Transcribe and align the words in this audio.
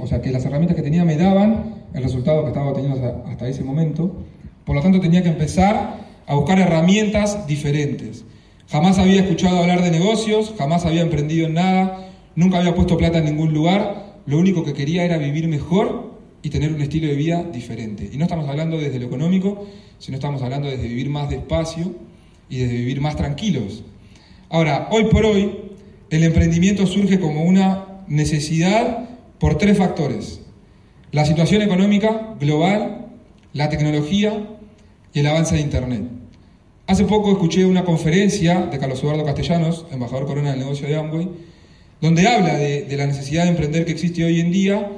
o 0.00 0.06
sea, 0.06 0.20
que 0.20 0.30
las 0.30 0.44
herramientas 0.44 0.76
que 0.76 0.82
tenía 0.82 1.04
me 1.04 1.16
daban 1.16 1.76
el 1.94 2.02
resultado 2.02 2.42
que 2.42 2.48
estaba 2.48 2.70
obteniendo 2.70 3.24
hasta 3.26 3.48
ese 3.48 3.64
momento. 3.64 4.14
Por 4.66 4.76
lo 4.76 4.82
tanto, 4.82 5.00
tenía 5.00 5.22
que 5.22 5.30
empezar 5.30 5.96
a 6.26 6.34
buscar 6.34 6.58
herramientas 6.58 7.46
diferentes. 7.46 8.24
Jamás 8.68 8.98
había 8.98 9.22
escuchado 9.22 9.58
hablar 9.58 9.82
de 9.82 9.90
negocios, 9.90 10.54
jamás 10.58 10.84
había 10.84 11.02
emprendido 11.02 11.46
en 11.46 11.54
nada, 11.54 12.08
nunca 12.36 12.58
había 12.58 12.74
puesto 12.74 12.98
plata 12.98 13.18
en 13.18 13.24
ningún 13.24 13.54
lugar. 13.54 14.18
Lo 14.26 14.38
único 14.38 14.62
que 14.62 14.74
quería 14.74 15.04
era 15.04 15.16
vivir 15.16 15.48
mejor 15.48 16.12
y 16.42 16.50
tener 16.50 16.72
un 16.72 16.80
estilo 16.80 17.08
de 17.08 17.14
vida 17.14 17.42
diferente. 17.42 18.08
Y 18.12 18.18
no 18.18 18.24
estamos 18.24 18.48
hablando 18.48 18.78
desde 18.78 18.98
lo 18.98 19.06
económico, 19.06 19.66
sino 19.98 20.16
estamos 20.16 20.42
hablando 20.42 20.68
desde 20.68 20.86
vivir 20.86 21.08
más 21.08 21.30
despacio 21.30 21.94
y 22.50 22.58
desde 22.58 22.74
vivir 22.74 23.00
más 23.00 23.16
tranquilos. 23.16 23.84
Ahora, 24.50 24.88
hoy 24.90 25.04
por 25.04 25.24
hoy, 25.24 25.50
el 26.10 26.24
emprendimiento 26.24 26.86
surge 26.86 27.18
como 27.18 27.44
una 27.44 27.86
necesidad 28.06 29.08
por 29.42 29.58
tres 29.58 29.76
factores. 29.76 30.38
La 31.10 31.24
situación 31.24 31.62
económica 31.62 32.36
global, 32.38 33.08
la 33.52 33.68
tecnología 33.68 34.40
y 35.12 35.18
el 35.18 35.26
avance 35.26 35.56
de 35.56 35.62
Internet. 35.62 36.04
Hace 36.86 37.06
poco 37.06 37.32
escuché 37.32 37.66
una 37.66 37.84
conferencia 37.84 38.66
de 38.66 38.78
Carlos 38.78 39.02
Eduardo 39.02 39.24
Castellanos, 39.24 39.84
embajador 39.90 40.26
corona 40.26 40.50
del 40.50 40.60
negocio 40.60 40.86
de 40.86 40.96
Amway, 40.96 41.28
donde 42.00 42.28
habla 42.28 42.54
de, 42.56 42.86
la 42.96 43.04
necesidad 43.08 43.42
de 43.42 43.50
emprender 43.50 43.84
que 43.84 43.90
existe 43.90 44.24
hoy 44.24 44.38
en 44.38 44.52
día 44.52 44.92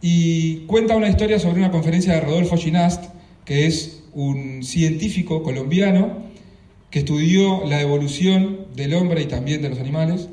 y 0.00 0.60
cuenta 0.60 0.96
una 0.96 1.10
historia 1.10 1.38
sobre 1.38 1.58
una 1.58 1.70
conferencia 1.70 2.14
de 2.14 2.22
Rodolfo 2.22 2.56
Ginast, 2.56 3.12
que 3.44 3.66
es 3.66 4.04
un 4.14 4.62
científico 4.62 5.42
colombiano 5.42 6.22
que 6.90 7.00
estudió 7.00 7.66
la 7.66 7.82
evolución 7.82 8.68
del 8.74 8.94
hombre 8.94 9.20
y 9.20 9.26
también 9.26 9.60
de 9.60 9.68
los 9.68 9.80
animales, 9.80 10.30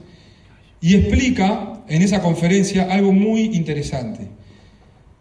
y 0.80 0.96
explica 0.96 1.77
en 1.90 2.02
esa 2.02 2.22
conferencia 2.22 2.84
algo 2.91 3.12
muy 3.12 3.55
interesante. 3.55 4.27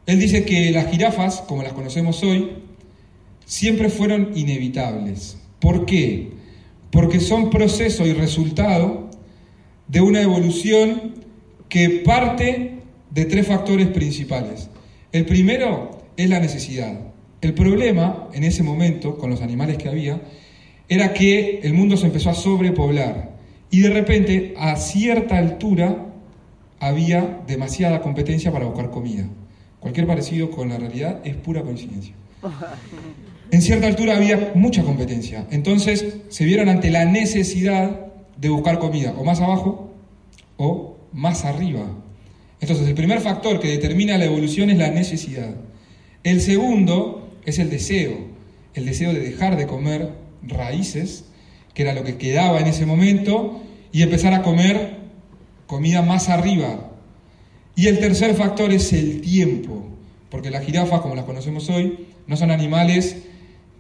Él 0.07 0.21
dice 0.21 0.45
que 0.45 0.71
las 0.71 0.91
jirafas, 0.91 1.43
como 1.43 1.63
las 1.63 1.73
conocemos 1.73 2.23
hoy, 2.23 2.51
siempre 3.45 3.89
fueron 3.89 4.31
inevitables. 4.35 5.37
¿Por 5.61 5.87
qué? 5.87 6.31
Porque 6.91 7.21
son 7.21 7.51
proceso 7.51 8.07
y 8.07 8.13
resultado 8.13 9.11
de 9.89 10.01
una 10.01 10.23
evolución 10.23 11.15
que 11.69 11.89
parte 12.05 12.77
de 13.11 13.25
tres 13.25 13.47
factores 13.47 13.89
principales. 13.89 14.69
El 15.13 15.27
primero 15.27 16.03
es 16.17 16.29
la 16.29 16.41
necesidad. 16.41 17.01
El 17.41 17.55
problema 17.55 18.29
en 18.33 18.45
ese 18.45 18.63
momento, 18.63 19.19
con 19.19 19.31
los 19.31 19.43
animales 19.43 19.79
que 19.79 19.89
había, 19.89 20.21
era 20.89 21.13
que 21.13 21.61
el 21.63 21.75
mundo 21.75 21.97
se 21.97 22.07
empezó 22.07 22.31
a 22.31 22.35
sobrepoblar 22.35 23.37
y 23.71 23.81
de 23.81 23.91
repente 23.91 24.55
a 24.57 24.77
cierta 24.77 25.37
altura 25.37 26.07
había 26.81 27.43
demasiada 27.47 28.03
competencia 28.03 28.53
para 28.53 28.67
buscar 28.67 28.91
comida. 28.91 29.29
Cualquier 29.81 30.07
parecido 30.07 30.51
con 30.51 30.69
la 30.69 30.79
realidad 30.79 31.21
es 31.25 31.37
pura 31.37 31.63
coincidencia. 31.63 32.15
En 33.53 33.63
cierta 33.63 33.87
altura 33.87 34.17
había 34.17 34.51
mucha 34.57 34.83
competencia, 34.83 35.47
entonces 35.53 36.17
se 36.31 36.45
vieron 36.45 36.69
ante 36.69 36.91
la 36.91 37.05
necesidad 37.05 38.07
de 38.37 38.49
buscar 38.49 38.81
comida 38.81 39.15
o 39.17 39.23
más 39.23 39.41
abajo 39.41 39.93
o 40.57 40.97
más 41.13 41.45
arriba. 41.45 41.87
Entonces, 42.61 42.89
el 42.89 42.95
primer 42.95 43.21
factor 43.21 43.61
que 43.61 43.69
determina 43.69 44.19
la 44.19 44.25
evolución 44.25 44.71
es 44.71 44.79
la 44.79 44.91
necesidad. 44.91 45.55
El 46.25 46.41
segundo 46.41 47.31
es 47.45 47.59
el 47.59 47.71
deseo, 47.71 48.17
el 48.75 48.85
deseo 48.85 49.13
de 49.13 49.21
dejar 49.21 49.57
de 49.57 49.67
comer 49.67 50.11
raíces, 50.43 51.27
que 51.73 51.83
era 51.83 51.93
lo 51.93 52.03
que 52.03 52.17
quedaba 52.17 52.59
en 52.59 52.67
ese 52.67 52.87
momento, 52.87 53.61
y 53.93 54.03
empezar 54.03 54.35
a 54.35 54.43
comer 54.43 54.97
comida 55.67 56.03
más 56.03 56.29
arriba. 56.29 56.91
Y 57.75 57.89
el 57.89 57.99
tercer 57.99 58.35
factor 58.35 58.73
es 58.73 58.93
el 58.93 59.21
tiempo, 59.21 59.87
porque 60.31 60.51
las 60.51 60.65
jirafas, 60.65 61.01
como 61.01 61.15
las 61.15 61.25
conocemos 61.25 61.69
hoy, 61.69 62.07
no 62.27 62.37
son 62.37 62.51
animales 62.51 63.19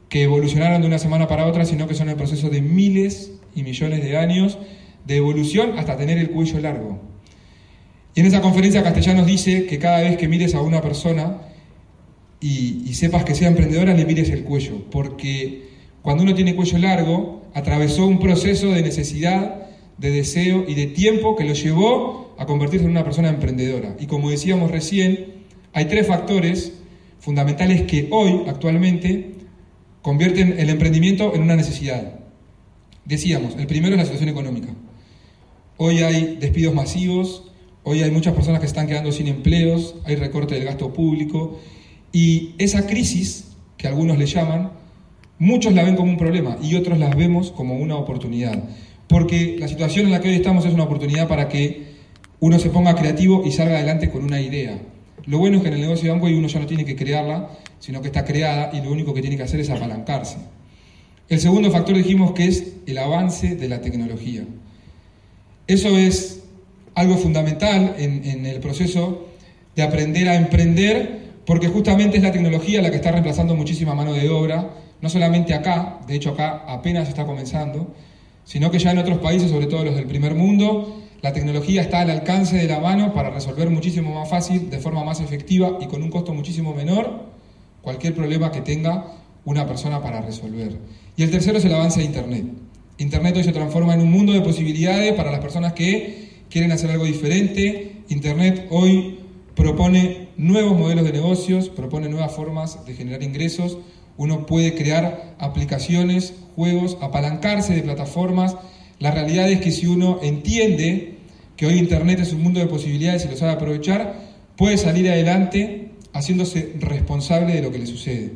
que 0.09 0.23
evolucionaron 0.23 0.81
de 0.83 0.87
una 0.87 0.99
semana 0.99 1.27
para 1.27 1.47
otra, 1.47 1.65
sino 1.65 1.89
que 1.89 1.95
son 1.95 2.09
el 2.09 2.17
proceso 2.17 2.51
de 2.51 2.61
miles 2.61 3.33
y 3.55 3.63
millones 3.63 4.03
de 4.03 4.17
años 4.17 4.59
de 5.05 5.17
evolución 5.17 5.79
hasta 5.79 5.97
tener 5.97 6.19
el 6.19 6.31
cuello 6.31 6.61
largo. 6.61 7.01
Y 8.15 8.21
en 8.21 8.27
esa 8.27 8.41
conferencia 8.41 8.83
Castellanos 8.83 9.27
dice 9.27 9.67
que 9.67 9.79
cada 9.79 10.01
vez 10.01 10.17
que 10.17 10.29
mires 10.29 10.55
a 10.55 10.63
una 10.63 10.81
persona 10.81 11.39
y, 12.41 12.95
sepas 12.95 13.25
que 13.25 13.35
sea 13.35 13.49
emprendedora, 13.49 13.95
le 13.95 14.05
mires 14.05 14.31
el 14.31 14.45
cuello, 14.45 14.85
porque 14.91 15.69
cuando 16.03 16.23
uno 16.23 16.35
tiene 16.35 16.55
cuello 16.55 16.79
largo, 16.79 17.43
atravesó 17.55 18.07
un 18.07 18.19
proceso 18.19 18.69
de 18.69 18.83
necesidad, 18.83 19.66
de 19.99 20.11
deseo 20.11 20.65
y 20.67 20.75
de 20.75 20.87
tiempo 20.87 21.37
que 21.37 21.45
lo 21.45 21.55
llevó 21.55 22.35
a 22.39 22.47
convertirse 22.47 22.85
en 22.85 22.91
una 22.91 23.05
persona 23.05 23.29
emprendedora. 23.29 23.97
Y 23.99 24.07
como 24.07 24.31
decíamos 24.31 24.71
recién, 24.71 25.45
hay 25.73 25.87
tres 25.87 26.07
factores 26.07 26.73
fundamentales 27.19 27.83
que 27.83 28.09
hoy, 28.11 28.43
actualmente, 28.47 29.35
convierten 30.03 30.59
el 30.59 30.71
emprendimiento 30.71 31.35
en 31.35 31.43
una 31.43 31.57
necesidad. 31.57 32.21
Decíamos, 33.05 33.57
el 33.57 33.67
primero 33.67 33.95
es 33.95 33.99
la 33.99 34.05
situación 34.05 34.29
económica. 34.29 34.69
Hoy 35.79 35.99
hay 36.03 36.37
despidos 36.37 36.75
masivos, 36.75 37.47
Hoy 37.89 38.03
hay 38.03 38.11
muchas 38.11 38.35
personas 38.35 38.59
que 38.59 38.67
están 38.67 38.89
quedando 38.89 39.13
sin 39.13 39.29
empleos, 39.29 39.95
hay 40.05 40.17
recorte 40.17 40.57
del 40.57 40.65
gasto 40.65 40.93
público 40.93 41.61
y 42.11 42.57
esa 42.59 42.85
crisis, 42.89 43.53
que 43.77 43.87
algunos 43.87 44.19
le 44.19 44.27
llaman, 44.27 44.73
muchos 45.39 45.73
la 45.73 45.85
ven 45.85 45.95
como 45.95 46.11
un 46.11 46.17
problema 46.17 46.59
y 46.61 46.75
otros 46.75 46.99
la 46.99 47.11
vemos 47.11 47.53
como 47.53 47.77
una 47.77 47.95
oportunidad. 47.95 48.61
Porque 49.09 49.57
la 49.59 49.69
situación 49.69 50.07
en 50.07 50.13
la 50.13 50.21
que 50.21 50.29
hoy 50.29 50.37
estamos 50.37 50.65
es 50.65 50.75
una 50.75 50.85
oportunidad 50.85 51.29
para 51.29 51.49
que 51.49 51.97
uno 52.41 52.59
se 52.59 52.71
ponga 52.71 52.95
creativo 52.95 53.43
y 53.45 53.53
salga 53.53 53.77
adelante 53.77 54.11
con 54.11 54.25
una 54.25 54.41
idea. 54.41 54.79
Lo 55.27 55.39
bueno 55.39 55.57
es 55.57 55.63
que 55.63 55.69
en 55.69 55.75
el 55.75 55.81
negocio 55.81 56.05
de 56.05 56.17
Amway 56.17 56.35
uno 56.35 56.49
ya 56.49 56.61
no 56.61 56.67
tiene 56.67 56.85
que 56.85 56.97
crearla, 56.97 57.51
sino 57.81 58.01
que 58.01 58.09
está 58.09 58.25
creada 58.25 58.71
y 58.73 58.83
lo 58.83 58.91
único 58.91 59.15
que 59.15 59.21
tiene 59.21 59.37
que 59.37 59.43
hacer 59.43 59.61
es 59.61 59.71
apalancarse. 59.71 60.37
El 61.29 61.41
segundo 61.41 61.71
factor 61.71 61.97
dijimos 61.97 62.33
que 62.33 62.47
es 62.47 62.75
el 62.87 62.99
avance 62.99 63.57
de 63.57 63.69
la 63.69 63.81
tecnología. 63.81 64.45
Eso 65.67 65.97
es 65.99 66.45
algo 66.95 67.17
fundamental 67.17 67.97
en, 67.99 68.47
el 68.47 68.61
proceso 68.61 69.27
de 69.75 69.83
aprender 69.83 70.29
a 70.29 70.37
emprender, 70.37 71.33
porque 71.45 71.69
justamente 71.69 72.19
es 72.19 72.23
la 72.23 72.31
tecnología 72.31 72.81
la 72.81 72.91
que 72.91 72.97
está 72.97 73.11
reemplazando 73.11 73.57
muchísima 73.57 73.95
mano 73.95 74.13
de 74.13 74.31
obra, 74.31 74.71
no 75.01 75.11
solamente 75.11 75.53
acá, 75.53 76.01
de 76.07 76.15
hecho 76.15 76.31
acá 76.31 76.65
apenas 76.69 77.09
está 77.09 77.27
comenzando, 77.27 77.93
sino 78.47 78.71
que 78.71 78.79
ya 78.79 78.93
en 78.93 78.99
otros 78.99 79.19
países, 79.19 79.51
sobre 79.51 79.67
todo 79.67 79.85
los 79.85 79.95
del 79.95 80.07
primer 80.07 80.35
mundo, 80.35 81.03
la 81.21 81.35
tecnología 81.35 81.83
está 81.83 82.01
al 82.01 82.11
alcance 82.11 82.57
de 82.57 82.67
la 82.67 82.81
mano 82.81 83.13
para 83.13 83.29
resolver 83.29 83.69
muchísimo 83.69 84.15
más 84.15 84.31
fácil, 84.31 84.71
de 84.71 84.79
forma 84.79 85.05
más 85.05 85.21
efectiva 85.21 85.77
y 85.81 85.87
con 85.87 86.03
un 86.03 86.09
costo 86.09 86.33
muchísimo 86.33 86.73
menor 86.73 87.37
cualquier 87.87 88.17
problema 88.17 88.51
que 88.51 88.63
tenga 88.63 89.13
una 89.45 89.65
persona 89.65 90.03
para 90.03 90.21
resolver. 90.21 90.77
Y 91.17 91.23
el 91.23 91.31
tercero 91.31 91.59
es 91.59 91.65
el 91.65 91.73
avance 91.73 92.01
de 92.01 92.07
Internet. 92.07 92.45
Internet 92.99 93.37
hoy 93.37 93.45
se 93.45 93.53
transforma 93.53 93.95
en 93.95 94.01
un 94.01 94.11
mundo 94.11 94.33
de 94.33 94.41
posibilidades 94.41 95.13
para 95.13 95.31
las 95.31 95.39
personas 95.39 95.73
que 95.73 96.31
quieren 96.51 96.73
hacer 96.73 96.91
algo 96.91 97.05
diferente. 97.05 98.03
Internet 98.09 98.67
hoy 98.71 99.21
propone 99.55 100.31
nuevos 100.37 100.77
modelos 100.77 101.05
de 101.05 101.13
negocios, 101.13 101.69
propone 101.69 102.09
nuevas 102.09 102.33
formas 102.33 102.85
de 102.85 102.95
generar 102.95 103.23
ingresos. 103.23 103.79
Uno 104.19 104.47
puede 104.47 104.75
crear 104.75 105.35
aplicaciones, 105.39 106.35
juegos, 106.55 106.97
apalancarse 107.01 107.75
de 107.75 107.83
plataformas. 107.83 108.57
La 108.99 109.11
realidad 109.11 109.51
es 109.51 109.61
que 109.61 109.73
si 109.73 109.87
uno 109.87 110.21
entiende 110.23 111.19
que 111.57 111.67
hoy 111.67 111.79
Internet 111.79 112.21
es 112.21 112.33
un 112.33 112.43
mundo 112.43 112.61
de 112.61 112.67
posibilidades 112.67 113.25
y 113.25 113.29
lo 113.29 113.37
sabe 113.37 113.53
aprovechar, 113.53 114.15
puede 114.57 114.79
salir 114.79 115.11
adelante 115.11 115.91
haciéndose 116.13 116.75
responsable 116.79 117.55
de 117.55 117.63
lo 117.63 117.71
que 117.71 117.79
le 117.79 117.87
sucede. 117.87 118.33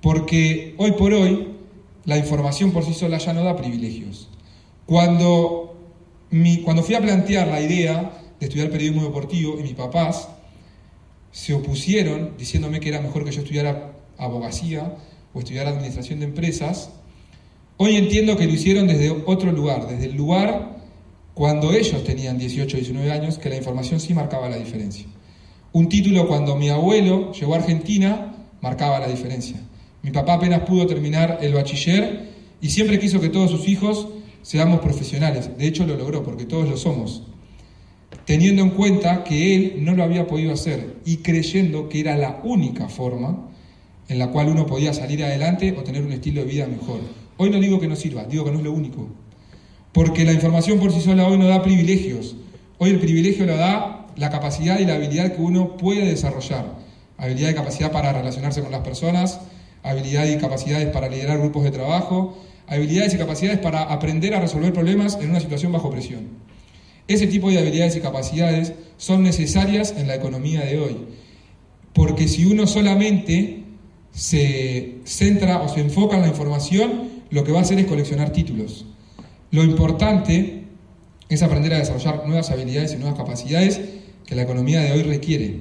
Porque 0.00 0.74
hoy 0.78 0.92
por 0.92 1.12
hoy 1.12 1.48
la 2.04 2.16
información 2.16 2.72
por 2.72 2.84
sí 2.84 2.94
sola 2.94 3.18
ya 3.18 3.32
no 3.32 3.44
da 3.44 3.56
privilegios. 3.56 4.28
Cuando 4.86 5.70
cuando 6.64 6.82
fui 6.82 6.94
a 6.94 7.00
plantear 7.00 7.48
la 7.48 7.60
idea 7.60 8.12
de 8.38 8.46
estudiar 8.46 8.70
periodismo 8.70 9.02
deportivo 9.02 9.58
y 9.58 9.62
mis 9.62 9.74
papás 9.74 10.28
se 11.32 11.54
opusieron 11.54 12.36
diciéndome 12.38 12.78
que 12.78 12.88
era 12.88 13.00
mejor 13.00 13.24
que 13.24 13.32
yo 13.32 13.40
estudiara 13.40 13.92
abogacía 14.16 14.94
o 15.34 15.38
estudiara 15.38 15.70
administración 15.70 16.20
de 16.20 16.26
empresas, 16.26 16.90
hoy 17.76 17.96
entiendo 17.96 18.36
que 18.36 18.46
lo 18.46 18.52
hicieron 18.52 18.86
desde 18.86 19.10
otro 19.10 19.52
lugar, 19.52 19.88
desde 19.88 20.06
el 20.06 20.16
lugar 20.16 20.80
cuando 21.34 21.72
ellos 21.72 22.04
tenían 22.04 22.38
18 22.38 22.76
o 22.76 22.80
19 22.80 23.12
años, 23.12 23.38
que 23.38 23.48
la 23.48 23.56
información 23.56 24.00
sí 24.00 24.12
marcaba 24.12 24.48
la 24.48 24.56
diferencia. 24.56 25.06
Un 25.72 25.88
título 25.88 26.26
cuando 26.26 26.56
mi 26.56 26.68
abuelo 26.68 27.32
llegó 27.32 27.54
a 27.54 27.58
Argentina 27.58 28.34
marcaba 28.60 28.98
la 28.98 29.08
diferencia. 29.08 29.56
Mi 30.02 30.10
papá 30.10 30.34
apenas 30.34 30.60
pudo 30.62 30.86
terminar 30.86 31.38
el 31.42 31.54
bachiller 31.54 32.30
y 32.60 32.70
siempre 32.70 32.98
quiso 32.98 33.20
que 33.20 33.28
todos 33.28 33.50
sus 33.50 33.68
hijos 33.68 34.08
seamos 34.42 34.80
profesionales. 34.80 35.56
De 35.56 35.66
hecho 35.66 35.86
lo 35.86 35.96
logró, 35.96 36.22
porque 36.22 36.44
todos 36.44 36.68
lo 36.68 36.76
somos. 36.76 37.22
Teniendo 38.24 38.62
en 38.62 38.70
cuenta 38.70 39.24
que 39.24 39.54
él 39.54 39.84
no 39.84 39.94
lo 39.94 40.02
había 40.02 40.26
podido 40.26 40.52
hacer 40.52 40.96
y 41.04 41.18
creyendo 41.18 41.88
que 41.88 42.00
era 42.00 42.16
la 42.16 42.40
única 42.44 42.88
forma 42.88 43.48
en 44.10 44.18
la 44.18 44.26
cual 44.32 44.48
uno 44.48 44.66
podía 44.66 44.92
salir 44.92 45.22
adelante 45.22 45.72
o 45.78 45.84
tener 45.84 46.02
un 46.02 46.12
estilo 46.12 46.40
de 46.40 46.48
vida 46.48 46.66
mejor. 46.66 47.00
Hoy 47.36 47.48
no 47.48 47.60
digo 47.60 47.78
que 47.78 47.86
no 47.86 47.94
sirva, 47.94 48.24
digo 48.24 48.44
que 48.44 48.50
no 48.50 48.58
es 48.58 48.64
lo 48.64 48.72
único. 48.72 49.06
Porque 49.92 50.24
la 50.24 50.32
información 50.32 50.80
por 50.80 50.92
sí 50.92 51.00
sola 51.00 51.28
hoy 51.28 51.38
no 51.38 51.46
da 51.46 51.62
privilegios. 51.62 52.34
Hoy 52.78 52.90
el 52.90 52.98
privilegio 52.98 53.46
lo 53.46 53.56
da 53.56 54.08
la 54.16 54.30
capacidad 54.30 54.80
y 54.80 54.84
la 54.84 54.94
habilidad 54.94 55.32
que 55.32 55.40
uno 55.40 55.76
puede 55.76 56.04
desarrollar. 56.04 56.76
Habilidad 57.18 57.50
y 57.50 57.54
capacidad 57.54 57.92
para 57.92 58.12
relacionarse 58.12 58.60
con 58.62 58.72
las 58.72 58.80
personas, 58.80 59.40
habilidad 59.84 60.26
y 60.26 60.38
capacidades 60.38 60.88
para 60.88 61.08
liderar 61.08 61.38
grupos 61.38 61.62
de 61.62 61.70
trabajo, 61.70 62.36
habilidades 62.66 63.14
y 63.14 63.18
capacidades 63.18 63.60
para 63.60 63.82
aprender 63.82 64.34
a 64.34 64.40
resolver 64.40 64.72
problemas 64.72 65.18
en 65.20 65.30
una 65.30 65.38
situación 65.38 65.70
bajo 65.70 65.88
presión. 65.88 66.26
Ese 67.06 67.28
tipo 67.28 67.48
de 67.48 67.60
habilidades 67.60 67.94
y 67.94 68.00
capacidades 68.00 68.72
son 68.96 69.22
necesarias 69.22 69.94
en 69.96 70.08
la 70.08 70.16
economía 70.16 70.62
de 70.62 70.80
hoy, 70.80 70.96
porque 71.92 72.26
si 72.26 72.44
uno 72.44 72.66
solamente 72.66 73.59
se 74.12 74.98
centra 75.04 75.62
o 75.62 75.68
se 75.68 75.80
enfoca 75.80 76.16
en 76.16 76.22
la 76.22 76.28
información, 76.28 77.10
lo 77.30 77.44
que 77.44 77.52
va 77.52 77.60
a 77.60 77.62
hacer 77.62 77.78
es 77.78 77.86
coleccionar 77.86 78.32
títulos. 78.32 78.86
Lo 79.50 79.62
importante 79.62 80.64
es 81.28 81.42
aprender 81.42 81.74
a 81.74 81.78
desarrollar 81.78 82.26
nuevas 82.26 82.50
habilidades 82.50 82.92
y 82.92 82.96
nuevas 82.96 83.16
capacidades 83.16 83.80
que 84.26 84.34
la 84.34 84.42
economía 84.42 84.80
de 84.80 84.92
hoy 84.92 85.02
requiere. 85.02 85.60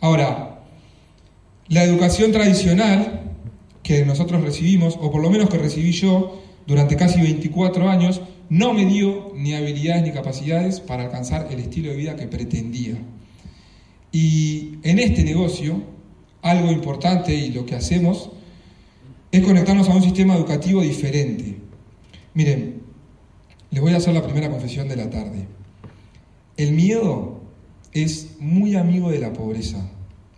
Ahora, 0.00 0.64
la 1.68 1.84
educación 1.84 2.32
tradicional 2.32 3.22
que 3.82 4.04
nosotros 4.04 4.42
recibimos, 4.42 4.96
o 5.00 5.10
por 5.10 5.22
lo 5.22 5.30
menos 5.30 5.48
que 5.48 5.58
recibí 5.58 5.92
yo 5.92 6.40
durante 6.66 6.96
casi 6.96 7.20
24 7.20 7.88
años, 7.88 8.20
no 8.48 8.74
me 8.74 8.84
dio 8.84 9.32
ni 9.34 9.54
habilidades 9.54 10.02
ni 10.02 10.12
capacidades 10.12 10.80
para 10.80 11.04
alcanzar 11.04 11.48
el 11.50 11.58
estilo 11.58 11.90
de 11.90 11.96
vida 11.96 12.16
que 12.16 12.26
pretendía. 12.26 12.96
Y 14.12 14.78
en 14.82 14.98
este 14.98 15.24
negocio, 15.24 15.82
algo 16.42 16.70
importante 16.70 17.34
y 17.34 17.52
lo 17.52 17.64
que 17.64 17.76
hacemos 17.76 18.30
es 19.30 19.42
conectarnos 19.42 19.88
a 19.88 19.94
un 19.94 20.02
sistema 20.02 20.36
educativo 20.36 20.82
diferente. 20.82 21.56
Miren, 22.34 22.82
les 23.70 23.80
voy 23.80 23.94
a 23.94 23.96
hacer 23.96 24.12
la 24.12 24.22
primera 24.22 24.50
confesión 24.50 24.88
de 24.88 24.96
la 24.96 25.08
tarde. 25.08 25.46
El 26.56 26.72
miedo 26.72 27.40
es 27.92 28.36
muy 28.38 28.76
amigo 28.76 29.10
de 29.10 29.20
la 29.20 29.32
pobreza, 29.32 29.90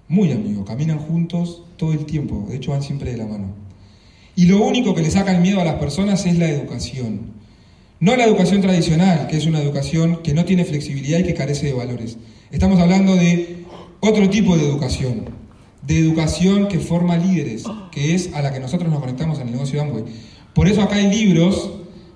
muy 0.07 0.31
amigo, 0.31 0.65
caminan 0.65 0.99
juntos 0.99 1.63
todo 1.77 1.93
el 1.93 2.05
tiempo, 2.05 2.47
de 2.49 2.57
hecho 2.57 2.71
van 2.71 2.83
siempre 2.83 3.11
de 3.11 3.17
la 3.17 3.27
mano. 3.27 3.49
Y 4.37 4.47
lo 4.47 4.65
único 4.65 4.95
que 4.95 5.03
le 5.03 5.11
saca 5.11 5.35
el 5.35 5.41
miedo 5.41 5.61
a 5.61 5.65
las 5.65 5.77
personas 5.77 6.27
es 6.27 6.39
la 6.39 6.49
educación. 6.49 7.33
No 8.01 8.17
la 8.17 8.25
educación 8.25 8.61
tradicional, 8.61 9.29
que 9.29 9.37
es 9.37 9.47
una 9.47 9.61
educación 9.61 10.23
que 10.23 10.35
no 10.35 10.45
tiene 10.45 10.65
flexibilidad 10.65 11.21
y 11.21 11.25
que 11.25 11.35
carece 11.35 11.67
de 11.67 11.73
valores. 11.73 12.19
Estamos 12.51 12.79
hablando 12.81 13.17
de 13.17 13.65
otro 14.01 14.29
tipo 14.31 14.57
de 14.57 14.65
educación, 14.65 15.25
de 15.87 15.99
educación 15.99 16.69
que 16.69 16.79
forma 16.79 17.17
líderes, 17.17 17.65
que 17.91 18.15
es 18.15 18.33
a 18.35 18.43
la 18.43 18.53
que 18.53 18.61
nosotros 18.61 18.91
nos 18.91 19.01
conectamos 19.01 19.39
en 19.39 19.49
el 19.49 19.53
negocio 19.53 19.81
de 19.81 19.87
Amway. 19.87 20.05
Por 20.55 20.69
eso 20.69 20.83
acá 20.83 20.97
hay 20.97 21.11
libros, 21.11 21.73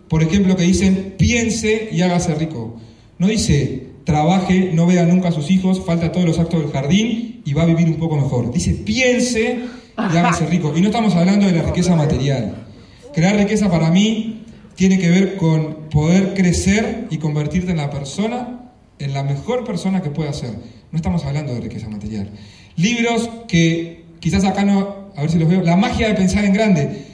por 0.08 0.22
ejemplo, 0.22 0.56
que 0.56 0.62
dicen 0.62 1.14
piense 1.18 1.88
y 1.92 2.00
hágase 2.02 2.34
rico. 2.34 2.76
No 3.18 3.26
dice 3.26 3.88
trabaje, 4.04 4.70
no 4.72 4.86
vea 4.86 5.04
nunca 5.04 5.28
a 5.28 5.32
sus 5.32 5.50
hijos, 5.50 5.84
falta 5.84 6.12
todos 6.12 6.26
los 6.26 6.38
actos 6.38 6.62
del 6.62 6.70
jardín 6.70 7.42
y 7.44 7.52
va 7.52 7.64
a 7.64 7.66
vivir 7.66 7.88
un 7.88 7.96
poco 7.96 8.16
mejor. 8.16 8.52
Dice 8.52 8.72
piense 8.72 9.60
y 9.98 10.16
hágase 10.16 10.46
rico. 10.50 10.72
Y 10.74 10.80
no 10.80 10.86
estamos 10.86 11.14
hablando 11.14 11.46
de 11.46 11.52
la 11.52 11.62
riqueza 11.62 11.94
material. 11.94 12.66
Crear 13.12 13.36
riqueza 13.36 13.70
para 13.70 13.90
mí 13.90 14.44
tiene 14.76 14.98
que 14.98 15.10
ver 15.10 15.36
con 15.36 15.88
poder 15.90 16.34
crecer 16.34 17.08
y 17.10 17.18
convertirte 17.18 17.72
en 17.72 17.78
la 17.78 17.90
persona, 17.90 18.70
en 18.98 19.12
la 19.12 19.24
mejor 19.24 19.64
persona 19.64 20.02
que 20.02 20.10
pueda 20.10 20.32
ser. 20.32 20.54
No 20.90 20.96
estamos 20.96 21.24
hablando 21.24 21.52
de 21.52 21.60
riqueza 21.60 21.88
material. 21.88 22.30
Libros 22.78 23.28
que 23.48 24.04
quizás 24.20 24.44
acá 24.44 24.64
no, 24.64 25.10
a 25.16 25.20
ver 25.20 25.30
si 25.30 25.38
los 25.38 25.48
veo, 25.48 25.62
La 25.62 25.76
magia 25.76 26.06
de 26.06 26.14
pensar 26.14 26.44
en 26.44 26.52
grande, 26.52 27.04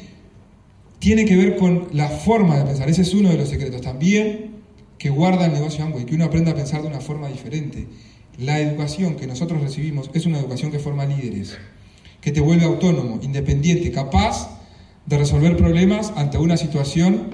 tiene 0.99 1.25
que 1.25 1.37
ver 1.37 1.56
con 1.56 1.88
la 1.93 2.08
forma 2.08 2.58
de 2.58 2.64
pensar. 2.64 2.88
Ese 2.88 3.02
es 3.02 3.14
uno 3.14 3.31
de 3.31 3.38
los 3.38 3.49
secretos. 3.49 3.81
También 3.81 4.50
que 4.99 5.08
guarda 5.08 5.46
el 5.46 5.52
negocio 5.52 5.82
Amway, 5.84 6.05
que 6.05 6.14
uno 6.14 6.26
aprenda 6.26 6.52
a 6.52 6.55
pensar 6.55 6.82
de 6.82 6.88
una 6.88 7.00
forma 7.00 7.28
diferente. 7.28 7.88
La 8.38 8.61
educación 8.61 9.16
que 9.16 9.26
nosotros 9.26 9.62
recibimos 9.62 10.11
es 10.12 10.26
una 10.26 10.38
educación 10.38 10.70
que 10.70 10.78
forma 10.78 11.06
líderes, 11.06 11.56
que 12.20 12.31
te 12.31 12.40
vuelve 12.40 12.64
autónomo, 12.64 13.20
independiente, 13.22 13.90
capaz 13.90 14.61
de 15.06 15.19
resolver 15.19 15.56
problemas 15.56 16.12
ante 16.16 16.37
una 16.37 16.58
situación 16.58 17.31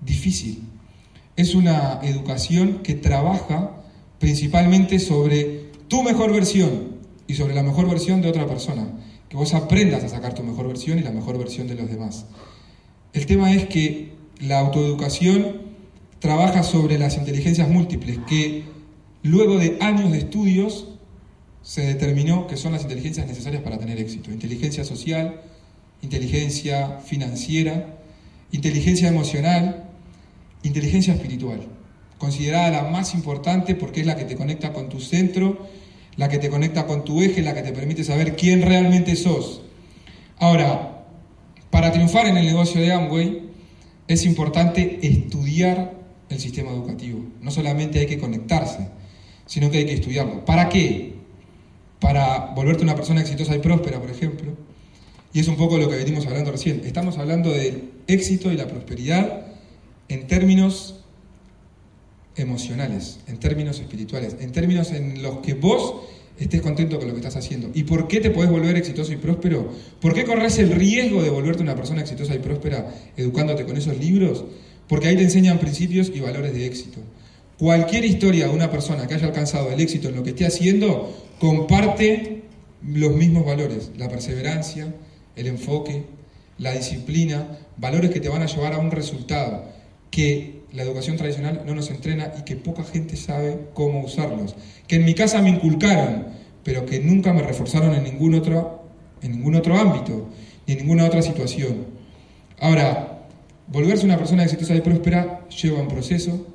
difícil. 0.00 0.62
Es 1.34 1.56
una 1.56 2.00
educación 2.02 2.80
que 2.84 2.94
trabaja 2.94 3.82
principalmente 4.20 4.98
sobre 5.00 5.70
tu 5.88 6.02
mejor 6.02 6.32
versión 6.32 6.95
y 7.26 7.34
sobre 7.34 7.54
la 7.54 7.62
mejor 7.62 7.88
versión 7.88 8.20
de 8.22 8.28
otra 8.28 8.46
persona. 8.46 8.86
Que 9.28 9.36
vos 9.36 9.54
aprendas 9.54 10.04
a 10.04 10.08
sacar 10.08 10.34
tu 10.34 10.42
mejor 10.42 10.68
versión 10.68 10.98
y 10.98 11.02
la 11.02 11.10
mejor 11.10 11.38
versión 11.38 11.66
de 11.66 11.74
los 11.74 11.90
demás. 11.90 12.26
El 13.12 13.26
tema 13.26 13.52
es 13.52 13.66
que 13.66 14.12
la 14.40 14.60
autoeducación 14.60 15.62
trabaja 16.18 16.62
sobre 16.62 16.98
las 16.98 17.16
inteligencias 17.16 17.68
múltiples, 17.68 18.18
que 18.28 18.64
luego 19.22 19.58
de 19.58 19.78
años 19.80 20.12
de 20.12 20.18
estudios 20.18 20.88
se 21.62 21.82
determinó 21.82 22.46
que 22.46 22.56
son 22.56 22.72
las 22.72 22.82
inteligencias 22.82 23.26
necesarias 23.26 23.62
para 23.62 23.78
tener 23.78 23.98
éxito. 23.98 24.30
Inteligencia 24.30 24.84
social, 24.84 25.40
inteligencia 26.02 27.00
financiera, 27.00 27.98
inteligencia 28.52 29.08
emocional, 29.08 29.84
inteligencia 30.62 31.14
espiritual, 31.14 31.60
considerada 32.18 32.70
la 32.70 32.90
más 32.90 33.14
importante 33.14 33.74
porque 33.74 34.00
es 34.00 34.06
la 34.06 34.16
que 34.16 34.24
te 34.24 34.36
conecta 34.36 34.72
con 34.72 34.88
tu 34.88 35.00
centro, 35.00 35.66
la 36.16 36.28
que 36.28 36.38
te 36.38 36.48
conecta 36.48 36.86
con 36.86 37.04
tu 37.04 37.22
eje, 37.22 37.42
la 37.42 37.54
que 37.54 37.62
te 37.62 37.72
permite 37.72 38.04
saber 38.04 38.36
quién 38.36 38.62
realmente 38.62 39.16
sos. 39.16 39.62
Ahora, 40.38 41.04
para 41.70 41.92
triunfar 41.92 42.26
en 42.26 42.36
el 42.36 42.46
negocio 42.46 42.80
de 42.80 42.92
Amway 42.92 43.42
es 44.08 44.24
importante 44.24 45.00
estudiar 45.02 45.94
el 46.28 46.38
sistema 46.38 46.70
educativo. 46.70 47.24
No 47.40 47.50
solamente 47.50 47.98
hay 47.98 48.06
que 48.06 48.18
conectarse, 48.18 48.88
sino 49.46 49.70
que 49.70 49.78
hay 49.78 49.86
que 49.86 49.94
estudiarlo. 49.94 50.44
¿Para 50.44 50.68
qué? 50.68 51.14
Para 52.00 52.52
volverte 52.54 52.82
una 52.82 52.94
persona 52.94 53.20
exitosa 53.20 53.54
y 53.54 53.58
próspera, 53.58 54.00
por 54.00 54.10
ejemplo. 54.10 54.52
Y 55.32 55.40
es 55.40 55.48
un 55.48 55.56
poco 55.56 55.78
lo 55.78 55.88
que 55.88 55.96
venimos 55.96 56.26
hablando 56.26 56.50
recién. 56.50 56.82
Estamos 56.84 57.18
hablando 57.18 57.50
del 57.50 57.90
éxito 58.06 58.50
y 58.50 58.56
la 58.56 58.66
prosperidad 58.66 59.46
en 60.08 60.26
términos 60.26 61.04
emocionales, 62.36 63.18
en 63.26 63.38
términos 63.38 63.80
espirituales, 63.80 64.36
en 64.40 64.52
términos 64.52 64.92
en 64.92 65.22
los 65.22 65.38
que 65.38 65.54
vos 65.54 66.02
estés 66.38 66.60
contento 66.60 66.98
con 66.98 67.08
lo 67.08 67.14
que 67.14 67.20
estás 67.20 67.36
haciendo. 67.36 67.70
¿Y 67.74 67.84
por 67.84 68.08
qué 68.08 68.20
te 68.20 68.30
podés 68.30 68.50
volver 68.50 68.76
exitoso 68.76 69.12
y 69.12 69.16
próspero? 69.16 69.72
¿Por 70.00 70.14
qué 70.14 70.24
corres 70.24 70.58
el 70.58 70.70
riesgo 70.70 71.22
de 71.22 71.30
volverte 71.30 71.62
una 71.62 71.74
persona 71.74 72.02
exitosa 72.02 72.34
y 72.34 72.38
próspera 72.38 72.92
educándote 73.16 73.64
con 73.64 73.76
esos 73.76 73.96
libros? 73.98 74.44
Porque 74.88 75.08
ahí 75.08 75.16
te 75.16 75.22
enseñan 75.22 75.58
principios 75.58 76.12
y 76.14 76.20
valores 76.20 76.52
de 76.52 76.66
éxito. 76.66 77.00
Cualquier 77.58 78.04
historia 78.04 78.48
de 78.48 78.54
una 78.54 78.70
persona 78.70 79.06
que 79.06 79.14
haya 79.14 79.26
alcanzado 79.26 79.70
el 79.70 79.80
éxito 79.80 80.08
en 80.08 80.16
lo 80.16 80.22
que 80.22 80.30
esté 80.30 80.46
haciendo 80.46 81.14
comparte 81.40 82.42
los 82.86 83.14
mismos 83.16 83.46
valores, 83.46 83.90
la 83.96 84.08
perseverancia, 84.08 84.94
el 85.34 85.46
enfoque, 85.46 86.04
la 86.58 86.72
disciplina, 86.72 87.58
valores 87.78 88.10
que 88.10 88.20
te 88.20 88.28
van 88.28 88.42
a 88.42 88.46
llevar 88.46 88.74
a 88.74 88.78
un 88.78 88.90
resultado 88.90 89.64
que 90.10 90.55
la 90.76 90.82
educación 90.82 91.16
tradicional 91.16 91.62
no 91.66 91.74
nos 91.74 91.90
entrena 91.90 92.32
y 92.38 92.42
que 92.42 92.54
poca 92.54 92.84
gente 92.84 93.16
sabe 93.16 93.58
cómo 93.74 94.04
usarlos. 94.04 94.54
Que 94.86 94.96
en 94.96 95.04
mi 95.04 95.14
casa 95.14 95.42
me 95.42 95.50
inculcaron, 95.50 96.26
pero 96.62 96.86
que 96.86 97.00
nunca 97.00 97.32
me 97.32 97.42
reforzaron 97.42 97.94
en 97.94 98.04
ningún 98.04 98.34
otro, 98.34 98.84
en 99.22 99.32
ningún 99.32 99.56
otro 99.56 99.76
ámbito, 99.76 100.28
ni 100.66 100.74
en 100.74 100.80
ninguna 100.80 101.06
otra 101.06 101.22
situación. 101.22 101.86
Ahora, 102.60 103.16
Volverse 103.68 104.04
una 104.04 104.16
persona 104.16 104.44
exitosa 104.44 104.76
y 104.76 104.80
próspera 104.80 105.44
lleva 105.48 105.80
un 105.80 105.88
proceso, 105.88 106.46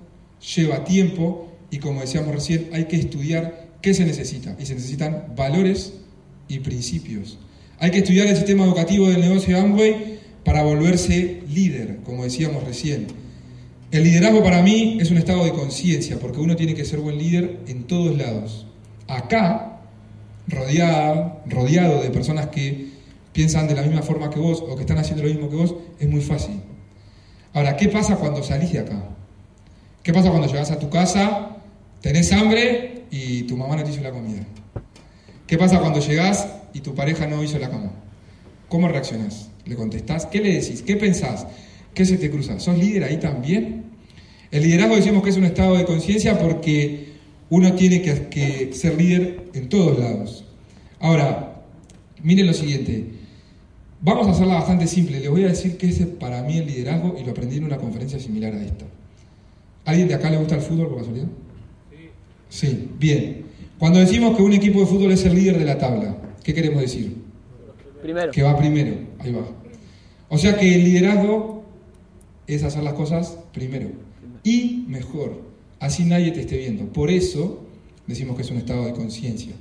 lleva 0.55 0.85
tiempo 0.85 1.51
y 1.69 1.79
como 1.79 1.99
decíamos 1.99 2.33
recién, 2.33 2.69
hay 2.71 2.85
que 2.85 2.95
estudiar 2.95 3.67
qué 3.81 3.93
se 3.93 4.05
necesita. 4.05 4.55
Y 4.59 4.65
se 4.65 4.75
necesitan 4.75 5.33
valores 5.35 5.93
y 6.47 6.59
principios. 6.59 7.37
Hay 7.79 7.91
que 7.91 7.97
estudiar 7.99 8.27
el 8.27 8.37
sistema 8.37 8.63
educativo 8.63 9.09
del 9.09 9.19
negocio 9.19 9.55
de 9.55 9.61
Amway 9.61 10.19
para 10.45 10.63
volverse 10.63 11.41
líder, 11.53 11.97
como 12.05 12.23
decíamos 12.23 12.63
recién. 12.63 13.07
El 13.91 14.05
liderazgo 14.05 14.41
para 14.41 14.61
mí 14.61 14.97
es 15.01 15.11
un 15.11 15.17
estado 15.17 15.43
de 15.43 15.51
conciencia, 15.51 16.17
porque 16.17 16.39
uno 16.39 16.55
tiene 16.55 16.75
que 16.75 16.85
ser 16.85 17.01
buen 17.01 17.17
líder 17.17 17.59
en 17.67 17.83
todos 17.83 18.17
lados. 18.17 18.65
Acá, 19.09 19.81
rodeado, 20.47 21.41
rodeado 21.45 22.01
de 22.01 22.09
personas 22.09 22.47
que 22.47 22.87
piensan 23.33 23.67
de 23.67 23.75
la 23.75 23.81
misma 23.81 24.01
forma 24.01 24.29
que 24.29 24.39
vos 24.39 24.63
o 24.65 24.75
que 24.75 24.81
están 24.81 24.97
haciendo 24.97 25.23
lo 25.23 25.29
mismo 25.29 25.49
que 25.49 25.57
vos, 25.57 25.75
es 25.99 26.07
muy 26.07 26.21
fácil. 26.21 26.61
Ahora, 27.51 27.75
¿qué 27.75 27.89
pasa 27.89 28.15
cuando 28.15 28.41
salís 28.43 28.71
de 28.71 28.79
acá? 28.79 29.09
¿Qué 30.03 30.13
pasa 30.13 30.29
cuando 30.29 30.47
llegas 30.47 30.71
a 30.71 30.79
tu 30.79 30.89
casa, 30.89 31.57
tenés 31.99 32.31
hambre 32.31 33.03
y 33.11 33.43
tu 33.43 33.57
mamá 33.57 33.75
no 33.75 33.83
te 33.83 33.91
hizo 33.91 34.01
la 34.01 34.11
comida? 34.11 34.45
¿Qué 35.47 35.57
pasa 35.57 35.81
cuando 35.81 35.99
llegás 35.99 36.47
y 36.73 36.79
tu 36.79 36.95
pareja 36.95 37.27
no 37.27 37.43
hizo 37.43 37.59
la 37.59 37.69
cama? 37.69 37.91
¿Cómo 38.69 38.87
reaccionás? 38.87 39.49
¿Le 39.65 39.75
contestás? 39.75 40.27
¿Qué 40.27 40.39
le 40.39 40.53
decís? 40.53 40.81
¿Qué 40.81 40.95
pensás? 40.95 41.45
¿Qué 41.93 42.05
se 42.05 42.17
te 42.17 42.29
cruza? 42.29 42.59
¿Sos 42.59 42.77
líder 42.77 43.03
ahí 43.03 43.17
también? 43.17 43.83
El 44.51 44.63
liderazgo 44.63 44.95
decimos 44.95 45.23
que 45.23 45.29
es 45.29 45.37
un 45.37 45.45
estado 45.45 45.75
de 45.77 45.85
conciencia 45.85 46.37
porque 46.39 47.11
uno 47.49 47.73
tiene 47.73 48.01
que, 48.01 48.27
que 48.27 48.73
ser 48.73 48.97
líder 48.97 49.47
en 49.53 49.69
todos 49.69 49.97
lados. 49.99 50.45
Ahora, 50.99 51.63
miren 52.23 52.47
lo 52.47 52.53
siguiente. 52.53 53.05
Vamos 54.01 54.27
a 54.27 54.31
hacerla 54.31 54.55
bastante 54.55 54.87
simple. 54.87 55.19
Les 55.19 55.29
voy 55.29 55.43
a 55.43 55.49
decir 55.49 55.77
qué 55.77 55.87
es 55.87 55.99
para 56.19 56.41
mí 56.43 56.57
el 56.57 56.65
liderazgo 56.65 57.17
y 57.19 57.23
lo 57.23 57.31
aprendí 57.31 57.57
en 57.57 57.65
una 57.65 57.77
conferencia 57.77 58.19
similar 58.19 58.53
a 58.53 58.63
esta. 58.63 58.85
¿Alguien 59.85 60.07
de 60.07 60.13
acá 60.13 60.29
le 60.29 60.37
gusta 60.37 60.55
el 60.55 60.61
fútbol 60.61 60.87
por 60.89 60.97
casualidad? 60.99 61.27
Sí. 61.89 62.67
Sí, 62.67 62.89
bien. 62.99 63.45
Cuando 63.79 63.99
decimos 63.99 64.35
que 64.37 64.43
un 64.43 64.53
equipo 64.53 64.79
de 64.81 64.85
fútbol 64.85 65.11
es 65.11 65.25
el 65.25 65.35
líder 65.35 65.57
de 65.57 65.65
la 65.65 65.77
tabla, 65.77 66.15
¿qué 66.43 66.53
queremos 66.53 66.81
decir? 66.81 67.15
Primero. 68.01 68.31
Que 68.31 68.43
va 68.43 68.57
primero, 68.57 68.95
ahí 69.19 69.31
va. 69.31 69.45
O 70.29 70.37
sea 70.37 70.55
que 70.55 70.75
el 70.75 70.83
liderazgo 70.83 71.50
es 72.47 72.63
hacer 72.63 72.83
las 72.83 72.93
cosas 72.93 73.37
primero 73.53 73.89
y 74.43 74.85
mejor. 74.87 75.41
Así 75.79 76.03
nadie 76.03 76.31
te 76.31 76.41
esté 76.41 76.57
viendo. 76.57 76.91
Por 76.91 77.09
eso 77.09 77.61
decimos 78.07 78.35
que 78.35 78.43
es 78.43 78.51
un 78.51 78.57
estado 78.57 78.85
de 78.85 78.93
conciencia. 78.93 79.53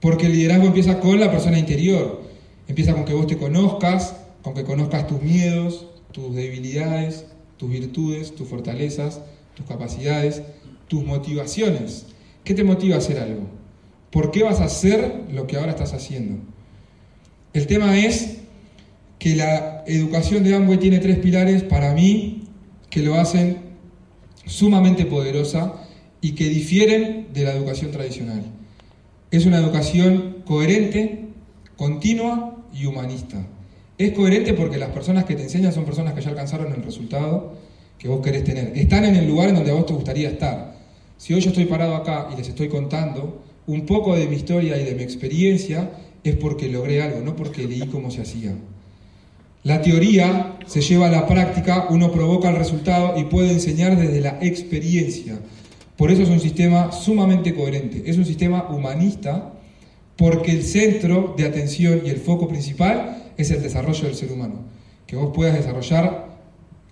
Porque 0.00 0.26
el 0.26 0.32
liderazgo 0.32 0.66
empieza 0.66 1.00
con 1.00 1.20
la 1.20 1.30
persona 1.30 1.58
interior. 1.58 2.22
Empieza 2.68 2.94
con 2.94 3.04
que 3.04 3.14
vos 3.14 3.26
te 3.26 3.36
conozcas, 3.36 4.16
con 4.42 4.54
que 4.54 4.64
conozcas 4.64 5.06
tus 5.06 5.20
miedos, 5.22 5.86
tus 6.12 6.34
debilidades, 6.34 7.26
tus 7.56 7.70
virtudes, 7.70 8.34
tus 8.34 8.48
fortalezas, 8.48 9.20
tus 9.54 9.66
capacidades, 9.66 10.42
tus 10.88 11.04
motivaciones. 11.04 12.06
¿Qué 12.44 12.54
te 12.54 12.64
motiva 12.64 12.94
a 12.94 12.98
hacer 12.98 13.18
algo? 13.18 13.42
¿Por 14.10 14.30
qué 14.30 14.42
vas 14.42 14.60
a 14.60 14.64
hacer 14.64 15.24
lo 15.30 15.46
que 15.46 15.56
ahora 15.56 15.72
estás 15.72 15.92
haciendo? 15.92 16.38
El 17.52 17.66
tema 17.66 17.98
es 17.98 18.38
que 19.20 19.36
la 19.36 19.84
educación 19.86 20.42
de 20.42 20.54
Amway 20.54 20.78
tiene 20.78 20.98
tres 20.98 21.18
pilares 21.18 21.62
para 21.62 21.92
mí 21.92 22.44
que 22.88 23.02
lo 23.02 23.14
hacen 23.14 23.58
sumamente 24.46 25.04
poderosa 25.04 25.74
y 26.22 26.32
que 26.32 26.48
difieren 26.48 27.28
de 27.32 27.44
la 27.44 27.52
educación 27.52 27.92
tradicional. 27.92 28.42
Es 29.30 29.44
una 29.44 29.58
educación 29.58 30.38
coherente, 30.46 31.28
continua 31.76 32.64
y 32.72 32.86
humanista. 32.86 33.46
Es 33.98 34.12
coherente 34.12 34.54
porque 34.54 34.78
las 34.78 34.88
personas 34.88 35.26
que 35.26 35.36
te 35.36 35.42
enseñan 35.42 35.74
son 35.74 35.84
personas 35.84 36.14
que 36.14 36.22
ya 36.22 36.30
alcanzaron 36.30 36.72
el 36.72 36.82
resultado 36.82 37.58
que 37.98 38.08
vos 38.08 38.22
querés 38.22 38.44
tener. 38.44 38.72
Están 38.74 39.04
en 39.04 39.16
el 39.16 39.28
lugar 39.28 39.50
en 39.50 39.56
donde 39.56 39.70
a 39.70 39.74
vos 39.74 39.84
te 39.84 39.92
gustaría 39.92 40.30
estar. 40.30 40.78
Si 41.18 41.34
hoy 41.34 41.42
yo 41.42 41.50
estoy 41.50 41.66
parado 41.66 41.94
acá 41.94 42.30
y 42.32 42.38
les 42.38 42.48
estoy 42.48 42.68
contando 42.68 43.44
un 43.66 43.84
poco 43.84 44.16
de 44.16 44.26
mi 44.26 44.36
historia 44.36 44.80
y 44.80 44.84
de 44.84 44.94
mi 44.94 45.02
experiencia, 45.02 45.90
es 46.24 46.36
porque 46.36 46.70
logré 46.70 47.02
algo, 47.02 47.20
no 47.20 47.36
porque 47.36 47.68
leí 47.68 47.86
cómo 47.88 48.10
se 48.10 48.22
hacía. 48.22 48.54
La 49.62 49.82
teoría 49.82 50.56
se 50.66 50.80
lleva 50.80 51.08
a 51.08 51.10
la 51.10 51.26
práctica, 51.26 51.88
uno 51.90 52.10
provoca 52.10 52.48
el 52.48 52.56
resultado 52.56 53.18
y 53.18 53.24
puede 53.24 53.52
enseñar 53.52 53.98
desde 53.98 54.20
la 54.20 54.38
experiencia. 54.40 55.38
Por 55.98 56.10
eso 56.10 56.22
es 56.22 56.30
un 56.30 56.40
sistema 56.40 56.92
sumamente 56.92 57.54
coherente, 57.54 58.02
es 58.06 58.16
un 58.16 58.24
sistema 58.24 58.68
humanista 58.70 59.52
porque 60.16 60.52
el 60.52 60.62
centro 60.62 61.34
de 61.36 61.44
atención 61.44 62.00
y 62.06 62.08
el 62.08 62.16
foco 62.16 62.48
principal 62.48 63.32
es 63.36 63.50
el 63.50 63.62
desarrollo 63.62 64.04
del 64.04 64.14
ser 64.14 64.32
humano. 64.32 64.64
Que 65.06 65.16
vos 65.16 65.32
puedas 65.34 65.54
desarrollar 65.54 66.38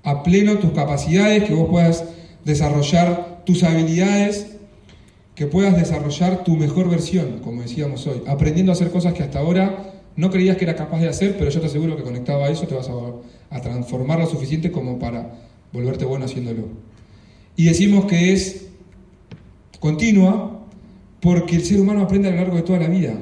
a 0.03 0.23
pleno 0.23 0.59
tus 0.59 0.73
capacidades, 0.73 1.45
que 1.45 1.55
vos 1.55 1.71
puedas 1.71 2.05
desarrollar 2.45 3.45
tus 3.47 3.63
habilidades, 3.63 4.49
que 5.35 5.47
puedas 5.47 5.75
desarrollar 5.75 6.45
tu 6.45 6.57
mejor 6.57 6.91
versión, 6.91 7.39
como 7.43 7.63
decíamos 7.63 8.07
hoy, 8.07 8.23
aprendiendo 8.27 8.73
a 8.73 8.75
hacer 8.75 8.91
cosas 8.91 9.15
que 9.15 9.23
hasta 9.23 9.39
ahora 9.39 9.98
no 10.19 10.31
creías 10.31 10.57
que 10.57 10.65
era 10.65 10.75
capaz 10.75 10.99
de 10.99 11.09
hacer, 11.09 11.37
pero 11.39 11.49
yo 11.49 11.61
te 11.61 11.67
aseguro 11.67 11.97
que 11.97 12.03
conectado 12.03 12.43
a 12.43 12.51
eso 12.51 12.67
te 12.67 12.75
vas 12.75 12.89
a, 12.89 13.57
a 13.57 13.61
transformar 13.61 14.19
lo 14.19 14.27
suficiente 14.27 14.73
como 14.73 14.99
para 14.99 15.33
volverte 15.73 16.05
bueno 16.05 16.25
haciéndolo. 16.25 16.65
Y 17.55 17.67
decimos 17.67 18.07
que 18.07 18.33
es 18.33 18.67
continua 19.79 20.67
porque 21.21 21.55
el 21.55 21.65
ser 21.65 21.81
humano 21.81 22.03
aprende 22.03 22.27
a 22.27 22.31
lo 22.33 22.39
largo 22.39 22.57
de 22.57 22.63
toda 22.63 22.81
la 22.81 22.89
vida. 22.89 23.15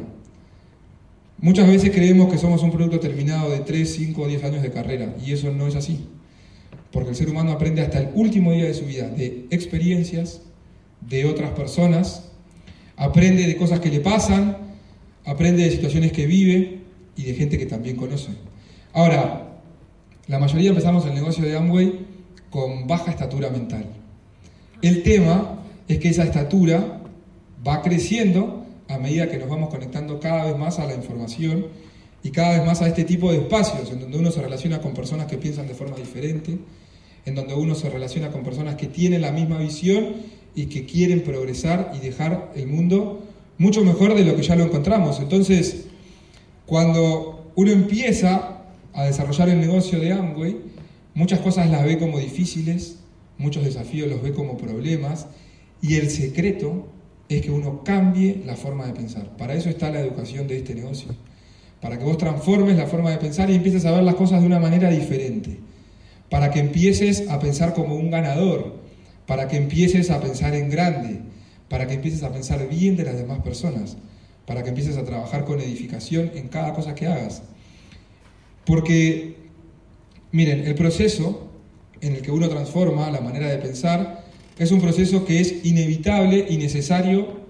Muchas 1.36 1.68
veces 1.68 1.90
creemos 1.90 2.32
que 2.32 2.38
somos 2.38 2.62
un 2.62 2.70
producto 2.70 2.98
terminado 2.98 3.50
de 3.50 3.58
3, 3.58 3.92
5 3.92 4.22
o 4.22 4.26
10 4.26 4.44
años 4.44 4.62
de 4.62 4.70
carrera 4.72 5.14
y 5.22 5.32
eso 5.32 5.52
no 5.52 5.66
es 5.66 5.76
así. 5.76 6.06
Porque 6.92 7.10
el 7.10 7.16
ser 7.16 7.28
humano 7.28 7.52
aprende 7.52 7.82
hasta 7.82 7.98
el 7.98 8.08
último 8.14 8.52
día 8.52 8.64
de 8.64 8.72
su 8.72 8.86
vida 8.86 9.06
de 9.06 9.44
experiencias, 9.50 10.40
de 11.02 11.26
otras 11.26 11.50
personas, 11.50 12.30
aprende 12.96 13.46
de 13.46 13.54
cosas 13.58 13.80
que 13.80 13.90
le 13.90 14.00
pasan, 14.00 14.56
aprende 15.26 15.62
de 15.62 15.70
situaciones 15.70 16.12
que 16.12 16.24
vive 16.24 16.85
y 17.16 17.24
de 17.24 17.34
gente 17.34 17.58
que 17.58 17.66
también 17.66 17.96
conoce. 17.96 18.28
Ahora, 18.92 19.60
la 20.26 20.38
mayoría 20.38 20.70
empezamos 20.70 21.06
el 21.06 21.14
negocio 21.14 21.44
de 21.44 21.56
Amway 21.56 22.06
con 22.50 22.86
baja 22.86 23.10
estatura 23.10 23.50
mental. 23.50 23.86
El 24.82 25.02
tema 25.02 25.60
es 25.88 25.98
que 25.98 26.08
esa 26.08 26.24
estatura 26.24 27.02
va 27.66 27.82
creciendo 27.82 28.64
a 28.88 28.98
medida 28.98 29.28
que 29.28 29.38
nos 29.38 29.48
vamos 29.48 29.70
conectando 29.70 30.20
cada 30.20 30.44
vez 30.44 30.56
más 30.56 30.78
a 30.78 30.86
la 30.86 30.94
información 30.94 31.66
y 32.22 32.30
cada 32.30 32.58
vez 32.58 32.66
más 32.66 32.82
a 32.82 32.88
este 32.88 33.04
tipo 33.04 33.30
de 33.30 33.38
espacios 33.38 33.90
en 33.90 34.00
donde 34.00 34.18
uno 34.18 34.30
se 34.30 34.42
relaciona 34.42 34.80
con 34.80 34.94
personas 34.94 35.26
que 35.26 35.38
piensan 35.38 35.66
de 35.66 35.74
forma 35.74 35.96
diferente, 35.96 36.58
en 37.24 37.34
donde 37.34 37.54
uno 37.54 37.74
se 37.74 37.90
relaciona 37.90 38.30
con 38.30 38.42
personas 38.42 38.76
que 38.76 38.86
tienen 38.86 39.22
la 39.22 39.32
misma 39.32 39.58
visión 39.58 40.16
y 40.54 40.66
que 40.66 40.86
quieren 40.86 41.22
progresar 41.22 41.92
y 41.94 42.04
dejar 42.04 42.52
el 42.54 42.66
mundo 42.66 43.22
mucho 43.58 43.84
mejor 43.84 44.14
de 44.14 44.24
lo 44.24 44.36
que 44.36 44.42
ya 44.42 44.56
lo 44.56 44.64
encontramos. 44.64 45.20
Entonces, 45.20 45.85
cuando 46.66 47.52
uno 47.54 47.70
empieza 47.70 48.62
a 48.92 49.04
desarrollar 49.04 49.48
el 49.48 49.60
negocio 49.60 50.00
de 50.00 50.12
Amway, 50.12 50.56
muchas 51.14 51.40
cosas 51.40 51.70
las 51.70 51.84
ve 51.84 51.98
como 51.98 52.18
difíciles, 52.18 52.98
muchos 53.38 53.64
desafíos 53.64 54.08
los 54.08 54.22
ve 54.22 54.32
como 54.32 54.56
problemas, 54.56 55.26
y 55.80 55.94
el 55.96 56.10
secreto 56.10 56.88
es 57.28 57.42
que 57.42 57.50
uno 57.50 57.82
cambie 57.84 58.42
la 58.44 58.56
forma 58.56 58.86
de 58.86 58.92
pensar. 58.92 59.36
Para 59.36 59.54
eso 59.54 59.68
está 59.68 59.90
la 59.90 60.00
educación 60.00 60.46
de 60.46 60.58
este 60.58 60.74
negocio. 60.74 61.14
Para 61.80 61.98
que 61.98 62.04
vos 62.04 62.18
transformes 62.18 62.76
la 62.76 62.86
forma 62.86 63.10
de 63.10 63.18
pensar 63.18 63.50
y 63.50 63.54
empieces 63.54 63.84
a 63.84 63.92
ver 63.92 64.02
las 64.02 64.14
cosas 64.14 64.40
de 64.40 64.46
una 64.46 64.58
manera 64.58 64.90
diferente. 64.90 65.58
Para 66.30 66.50
que 66.50 66.60
empieces 66.60 67.28
a 67.28 67.38
pensar 67.38 67.74
como 67.74 67.96
un 67.96 68.10
ganador. 68.10 68.76
Para 69.26 69.48
que 69.48 69.56
empieces 69.56 70.10
a 70.10 70.20
pensar 70.20 70.54
en 70.54 70.70
grande. 70.70 71.20
Para 71.68 71.86
que 71.86 71.94
empieces 71.94 72.22
a 72.22 72.32
pensar 72.32 72.68
bien 72.68 72.96
de 72.96 73.04
las 73.04 73.16
demás 73.16 73.40
personas. 73.40 73.96
Para 74.46 74.62
que 74.62 74.68
empieces 74.70 74.96
a 74.96 75.04
trabajar 75.04 75.44
con 75.44 75.60
edificación 75.60 76.30
en 76.34 76.48
cada 76.48 76.72
cosa 76.72 76.94
que 76.94 77.06
hagas. 77.06 77.42
Porque, 78.64 79.36
miren, 80.32 80.66
el 80.66 80.74
proceso 80.74 81.48
en 82.00 82.14
el 82.14 82.22
que 82.22 82.30
uno 82.30 82.48
transforma 82.48 83.10
la 83.10 83.20
manera 83.20 83.48
de 83.48 83.58
pensar 83.58 84.24
es 84.58 84.70
un 84.70 84.80
proceso 84.80 85.24
que 85.24 85.40
es 85.40 85.64
inevitable 85.64 86.46
y 86.48 86.56
necesario, 86.56 87.44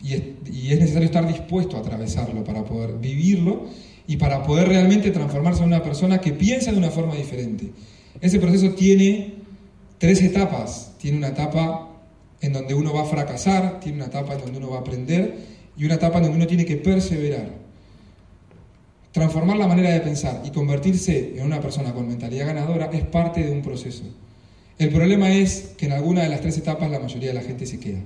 y 0.00 0.14
es, 0.14 0.80
necesario 0.80 1.06
estar 1.06 1.26
dispuesto 1.26 1.76
a 1.76 1.80
atravesarlo 1.80 2.42
para 2.42 2.64
poder 2.64 2.98
vivirlo 2.98 3.66
y 4.06 4.16
para 4.16 4.42
poder 4.42 4.68
realmente 4.68 5.10
transformarse 5.10 5.60
en 5.60 5.68
una 5.68 5.82
persona 5.82 6.20
que 6.20 6.32
piensa 6.32 6.72
de 6.72 6.78
una 6.78 6.90
forma 6.90 7.14
diferente. 7.14 7.70
Ese 8.20 8.38
proceso 8.38 8.70
tiene 8.74 9.34
tres 9.98 10.22
etapas. 10.22 10.92
Tiene 10.98 11.18
una 11.18 11.28
etapa 11.28 11.88
en 12.40 12.52
donde 12.52 12.74
uno 12.74 12.92
va 12.92 13.02
a 13.02 13.04
fracasar, 13.04 13.78
tiene 13.78 13.98
una 13.98 14.06
etapa 14.06 14.34
en 14.34 14.40
donde 14.40 14.58
uno 14.58 14.70
va 14.70 14.78
a 14.78 14.80
aprender 14.80 15.36
y 15.76 15.84
una 15.84 15.94
etapa 15.94 16.18
en 16.18 16.24
donde 16.24 16.38
uno 16.38 16.46
tiene 16.46 16.64
que 16.64 16.76
perseverar. 16.76 17.50
Transformar 19.12 19.58
la 19.58 19.66
manera 19.66 19.90
de 19.90 20.00
pensar 20.00 20.42
y 20.44 20.50
convertirse 20.50 21.34
en 21.36 21.44
una 21.44 21.60
persona 21.60 21.92
con 21.92 22.08
mentalidad 22.08 22.46
ganadora 22.46 22.90
es 22.92 23.04
parte 23.04 23.44
de 23.44 23.52
un 23.52 23.62
proceso. 23.62 24.04
El 24.78 24.90
problema 24.90 25.30
es 25.30 25.74
que 25.76 25.86
en 25.86 25.92
alguna 25.92 26.22
de 26.22 26.30
las 26.30 26.40
tres 26.40 26.56
etapas 26.56 26.90
la 26.90 26.98
mayoría 26.98 27.28
de 27.28 27.34
la 27.34 27.42
gente 27.42 27.66
se 27.66 27.78
queda. 27.78 28.00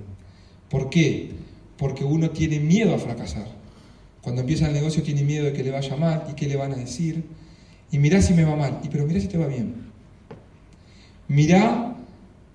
¿Por 0.69 0.89
qué? 0.89 1.31
Porque 1.77 2.03
uno 2.03 2.31
tiene 2.31 2.59
miedo 2.59 2.93
a 2.93 2.99
fracasar. 2.99 3.47
Cuando 4.21 4.41
empieza 4.41 4.67
el 4.67 4.73
negocio 4.73 5.01
tiene 5.01 5.23
miedo 5.23 5.45
de 5.45 5.53
que 5.53 5.63
le 5.63 5.71
vaya 5.71 5.95
mal 5.95 6.25
y 6.29 6.33
qué 6.33 6.47
le 6.47 6.57
van 6.57 6.73
a 6.73 6.75
decir. 6.75 7.23
Y 7.89 7.99
mirá 7.99 8.21
si 8.21 8.33
me 8.33 8.43
va 8.43 8.57
mal, 8.57 8.81
y 8.83 8.89
pero 8.89 9.05
mirá 9.05 9.21
si 9.21 9.27
te 9.27 9.37
va 9.37 9.47
bien. 9.47 9.87
Mirá 11.29 11.95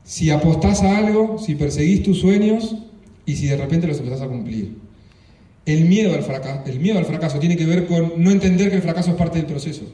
si 0.04 0.30
apostás 0.30 0.82
a 0.82 0.98
algo, 0.98 1.38
si 1.38 1.54
perseguís 1.54 2.02
tus 2.02 2.20
sueños 2.20 2.76
y 3.24 3.36
si 3.36 3.46
de 3.46 3.56
repente 3.56 3.86
los 3.86 3.98
empezás 3.98 4.20
a 4.20 4.28
cumplir. 4.28 4.76
El 5.64 5.84
miedo, 5.84 6.14
al 6.14 6.22
fracaso, 6.22 6.62
el 6.66 6.80
miedo 6.80 6.98
al 6.98 7.04
fracaso 7.04 7.38
tiene 7.38 7.56
que 7.56 7.66
ver 7.66 7.86
con 7.86 8.14
no 8.16 8.30
entender 8.30 8.70
que 8.70 8.76
el 8.76 8.82
fracaso 8.82 9.10
es 9.10 9.16
parte 9.16 9.38
del 9.38 9.46
proceso 9.46 9.84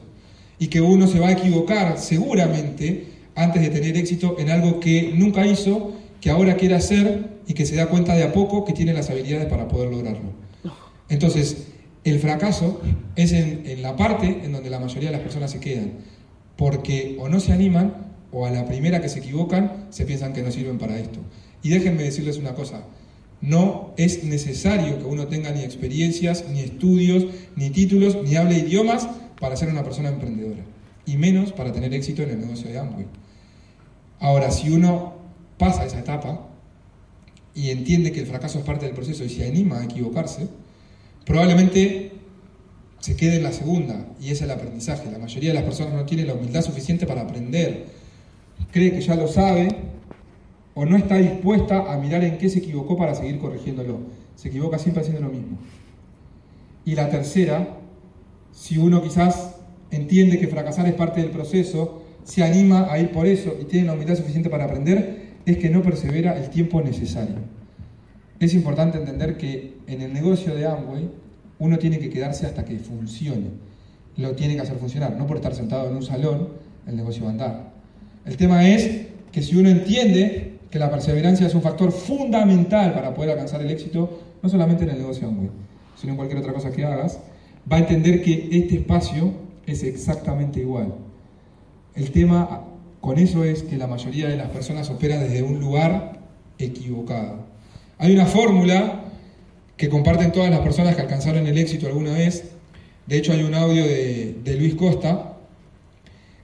y 0.57 0.67
que 0.67 0.81
uno 0.81 1.07
se 1.07 1.19
va 1.19 1.27
a 1.27 1.31
equivocar 1.31 1.97
seguramente 1.97 3.07
antes 3.35 3.61
de 3.61 3.69
tener 3.69 3.95
éxito 3.95 4.35
en 4.39 4.49
algo 4.49 4.79
que 4.79 5.13
nunca 5.15 5.45
hizo, 5.45 5.93
que 6.19 6.29
ahora 6.29 6.55
quiere 6.55 6.75
hacer 6.75 7.39
y 7.47 7.53
que 7.53 7.65
se 7.65 7.75
da 7.75 7.87
cuenta 7.87 8.15
de 8.15 8.23
a 8.23 8.33
poco 8.33 8.65
que 8.65 8.73
tiene 8.73 8.93
las 8.93 9.09
habilidades 9.09 9.47
para 9.47 9.67
poder 9.67 9.89
lograrlo. 9.89 10.33
Entonces, 11.07 11.67
el 12.03 12.19
fracaso 12.19 12.81
es 13.15 13.31
en, 13.31 13.81
la 13.81 13.95
parte 13.95 14.41
en 14.43 14.51
donde 14.51 14.69
la 14.69 14.79
mayoría 14.79 15.09
de 15.09 15.17
las 15.17 15.23
personas 15.23 15.51
se 15.51 15.59
quedan, 15.59 15.93
porque 16.55 17.17
o 17.19 17.29
no 17.29 17.39
se 17.39 17.53
animan 17.53 18.09
o 18.31 18.45
a 18.45 18.51
la 18.51 18.65
primera 18.65 19.01
que 19.01 19.09
se 19.09 19.19
equivocan 19.19 19.87
se 19.89 20.05
piensan 20.05 20.33
que 20.33 20.41
no 20.41 20.51
sirven 20.51 20.77
para 20.77 20.99
esto. 20.99 21.19
Y 21.63 21.69
déjenme 21.69 22.03
decirles 22.03 22.37
una 22.37 22.53
cosa, 22.53 22.83
no 23.41 23.93
es 23.97 24.23
necesario 24.23 24.99
que 24.99 25.05
uno 25.05 25.27
tenga 25.27 25.51
ni 25.51 25.61
experiencias, 25.61 26.45
ni 26.49 26.59
estudios, 26.59 27.25
ni 27.55 27.69
títulos, 27.69 28.17
ni 28.23 28.35
hable 28.35 28.57
idiomas 28.57 29.07
para 29.39 29.55
ser 29.55 29.69
una 29.69 29.83
persona 29.83 30.09
emprendedora, 30.09 30.63
y 31.05 31.17
menos 31.17 31.53
para 31.53 31.71
tener 31.71 31.93
éxito 31.93 32.21
en 32.23 32.31
el 32.31 32.39
negocio 32.41 32.69
de 32.69 32.77
Amway. 32.77 33.05
Ahora, 34.19 34.51
si 34.51 34.69
uno 34.69 35.13
pasa 35.57 35.85
esa 35.85 35.99
etapa 35.99 36.47
y 37.55 37.69
entiende 37.69 38.11
que 38.11 38.19
el 38.19 38.25
fracaso 38.27 38.59
es 38.59 38.65
parte 38.65 38.85
del 38.85 38.95
proceso 38.95 39.23
y 39.23 39.29
se 39.29 39.47
anima 39.47 39.79
a 39.79 39.85
equivocarse, 39.85 40.47
probablemente 41.25 42.11
se 42.99 43.15
quede 43.15 43.37
en 43.37 43.43
la 43.43 43.53
segunda, 43.53 44.05
y 44.19 44.31
es 44.31 44.41
el 44.41 44.51
aprendizaje. 44.51 45.09
La 45.09 45.19
mayoría 45.19 45.51
de 45.51 45.55
las 45.55 45.63
personas 45.63 45.93
no 45.93 46.05
tiene 46.05 46.25
la 46.25 46.33
humildad 46.33 46.61
suficiente 46.61 47.05
para 47.05 47.21
aprender. 47.21 47.85
Cree 48.71 48.91
que 48.91 48.99
ya 48.99 49.15
lo 49.15 49.27
sabe, 49.29 49.69
o 50.79 50.85
no 50.85 50.95
está 50.95 51.17
dispuesta 51.17 51.91
a 51.91 51.97
mirar 51.97 52.23
en 52.23 52.37
qué 52.37 52.47
se 52.47 52.59
equivocó 52.59 52.95
para 52.95 53.13
seguir 53.13 53.37
corrigiéndolo. 53.37 53.99
Se 54.37 54.47
equivoca 54.47 54.79
siempre 54.79 55.01
haciendo 55.01 55.21
lo 55.21 55.29
mismo. 55.29 55.57
Y 56.85 56.95
la 56.95 57.09
tercera, 57.09 57.79
si 58.53 58.77
uno 58.77 59.03
quizás 59.03 59.57
entiende 59.91 60.39
que 60.39 60.47
fracasar 60.47 60.87
es 60.87 60.93
parte 60.93 61.19
del 61.19 61.31
proceso, 61.31 62.01
se 62.23 62.45
anima 62.45 62.89
a 62.89 62.97
ir 62.97 63.11
por 63.11 63.27
eso 63.27 63.57
y 63.61 63.65
tiene 63.65 63.87
la 63.87 63.93
humildad 63.93 64.15
suficiente 64.15 64.49
para 64.49 64.63
aprender, 64.63 65.33
es 65.45 65.57
que 65.57 65.69
no 65.69 65.83
persevera 65.83 66.37
el 66.37 66.49
tiempo 66.49 66.81
necesario. 66.81 67.35
Es 68.39 68.53
importante 68.53 68.99
entender 68.99 69.35
que 69.35 69.79
en 69.85 70.01
el 70.01 70.13
negocio 70.13 70.55
de 70.55 70.65
Amway 70.65 71.09
uno 71.59 71.77
tiene 71.77 71.99
que 71.99 72.09
quedarse 72.09 72.45
hasta 72.45 72.63
que 72.63 72.79
funcione. 72.79 73.49
Lo 74.15 74.33
tiene 74.33 74.55
que 74.55 74.61
hacer 74.61 74.77
funcionar, 74.77 75.17
no 75.17 75.27
por 75.27 75.35
estar 75.35 75.53
sentado 75.53 75.89
en 75.89 75.97
un 75.97 76.03
salón, 76.03 76.47
el 76.87 76.95
negocio 76.95 77.23
va 77.23 77.31
a 77.31 77.33
andar. 77.33 77.73
El 78.25 78.37
tema 78.37 78.65
es 78.65 79.07
que 79.33 79.41
si 79.41 79.57
uno 79.57 79.67
entiende 79.67 80.58
que 80.69 80.79
la 80.79 80.89
perseverancia 80.89 81.47
es 81.47 81.55
un 81.55 81.61
factor 81.61 81.91
fundamental 81.91 82.93
para 82.93 83.13
poder 83.13 83.31
alcanzar 83.31 83.61
el 83.61 83.71
éxito, 83.71 84.19
no 84.41 84.49
solamente 84.49 84.83
en 84.83 84.91
el 84.91 84.99
negocio 84.99 85.27
Amway, 85.27 85.49
sino 85.95 86.13
en 86.13 86.17
cualquier 86.17 86.39
otra 86.39 86.53
cosa 86.53 86.71
que 86.71 86.85
hagas, 86.85 87.19
va 87.71 87.77
a 87.77 87.79
entender 87.79 88.21
que 88.21 88.49
este 88.51 88.75
espacio 88.75 89.33
es 89.65 89.83
exactamente 89.83 90.59
igual. 90.59 90.93
El 91.95 92.11
tema 92.11 92.65
con 93.01 93.17
eso 93.17 93.43
es 93.43 93.63
que 93.63 93.77
la 93.77 93.87
mayoría 93.87 94.27
de 94.27 94.37
las 94.37 94.49
personas 94.49 94.89
opera 94.89 95.17
desde 95.17 95.41
un 95.41 95.59
lugar 95.59 96.19
equivocado. 96.57 97.45
Hay 97.97 98.13
una 98.13 98.25
fórmula 98.25 99.05
que 99.77 99.89
comparten 99.89 100.31
todas 100.31 100.49
las 100.49 100.59
personas 100.59 100.95
que 100.95 101.01
alcanzaron 101.01 101.47
el 101.47 101.57
éxito 101.57 101.87
alguna 101.87 102.13
vez. 102.13 102.51
De 103.07 103.17
hecho, 103.17 103.31
hay 103.31 103.43
un 103.43 103.55
audio 103.55 103.85
de, 103.85 104.55
Luis 104.57 104.75
Costa 104.75 105.37